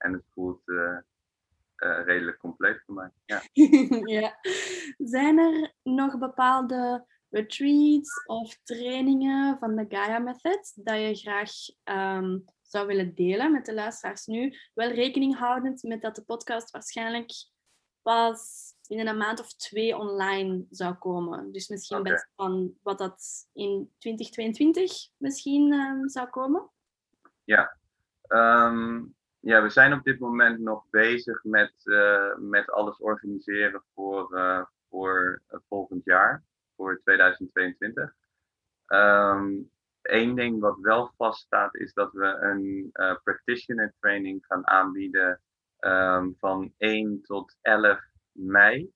[0.00, 0.98] en het voelt uh,
[1.76, 3.10] uh, redelijk compleet voor mij.
[3.24, 3.42] Ja.
[4.20, 4.38] ja.
[4.98, 11.50] Zijn er nog bepaalde retreats of trainingen van de Gaia Method dat je graag
[11.84, 14.54] um, zou willen delen met de luisteraars nu?
[14.74, 17.30] Wel rekening houdend met dat de podcast waarschijnlijk
[18.02, 21.52] pas in een maand of twee online zou komen.
[21.52, 22.12] Dus misschien okay.
[22.12, 26.70] best van wat dat in 2022 misschien um, zou komen.
[27.44, 27.76] Ja,
[28.28, 34.34] um, ja, we zijn op dit moment nog bezig met, uh, met alles organiseren voor,
[34.34, 36.44] uh, voor volgend jaar,
[36.76, 38.14] voor 2022.
[38.86, 39.70] Um,
[40.02, 45.40] Eén ding wat wel vaststaat is dat we een uh, practitioner training gaan aanbieden
[45.80, 48.00] um, van 1 tot 11
[48.32, 48.92] mei.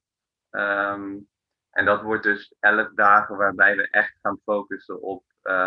[0.51, 1.29] Um,
[1.71, 5.25] en dat wordt dus 11 dagen waarbij we echt gaan focussen op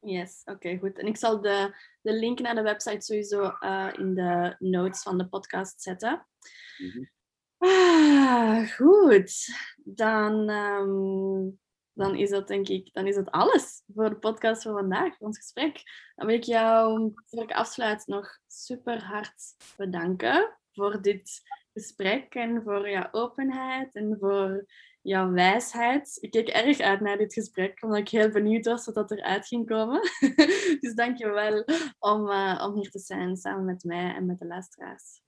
[0.00, 0.98] Yes, oké, goed.
[0.98, 5.18] En ik zal de, de link naar de website sowieso uh, in de notes van
[5.18, 6.26] de podcast zetten.
[6.78, 7.10] Mm -hmm.
[7.56, 9.32] ah, goed,
[9.76, 11.58] dan, um,
[11.92, 15.26] dan is dat denk ik dan is dat alles voor de podcast van vandaag, voor
[15.26, 15.82] ons gesprek.
[16.14, 19.42] Dan wil ik jou, voor ik afsluit, nog super hard
[19.76, 21.42] bedanken voor dit
[21.72, 24.66] gesprek en voor jouw openheid en voor
[25.02, 26.18] jouw wijsheid.
[26.20, 29.46] Ik keek erg uit naar dit gesprek, omdat ik heel benieuwd was wat dat eruit
[29.46, 30.00] ging komen.
[30.80, 31.64] dus dank je wel
[31.98, 35.22] om, uh, om hier te zijn samen met mij en met de luisteraars.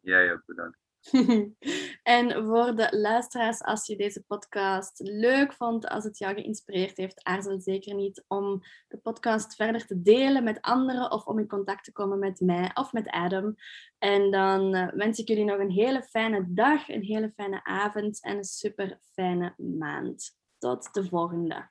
[0.00, 0.87] Jij ook bedankt.
[2.02, 7.24] en voor de luisteraars, als je deze podcast leuk vond, als het jou geïnspireerd heeft,
[7.24, 11.84] aarzel zeker niet om de podcast verder te delen met anderen of om in contact
[11.84, 13.56] te komen met mij of met Adam.
[13.98, 18.22] En dan uh, wens ik jullie nog een hele fijne dag, een hele fijne avond
[18.22, 20.36] en een super fijne maand.
[20.58, 21.68] Tot de volgende.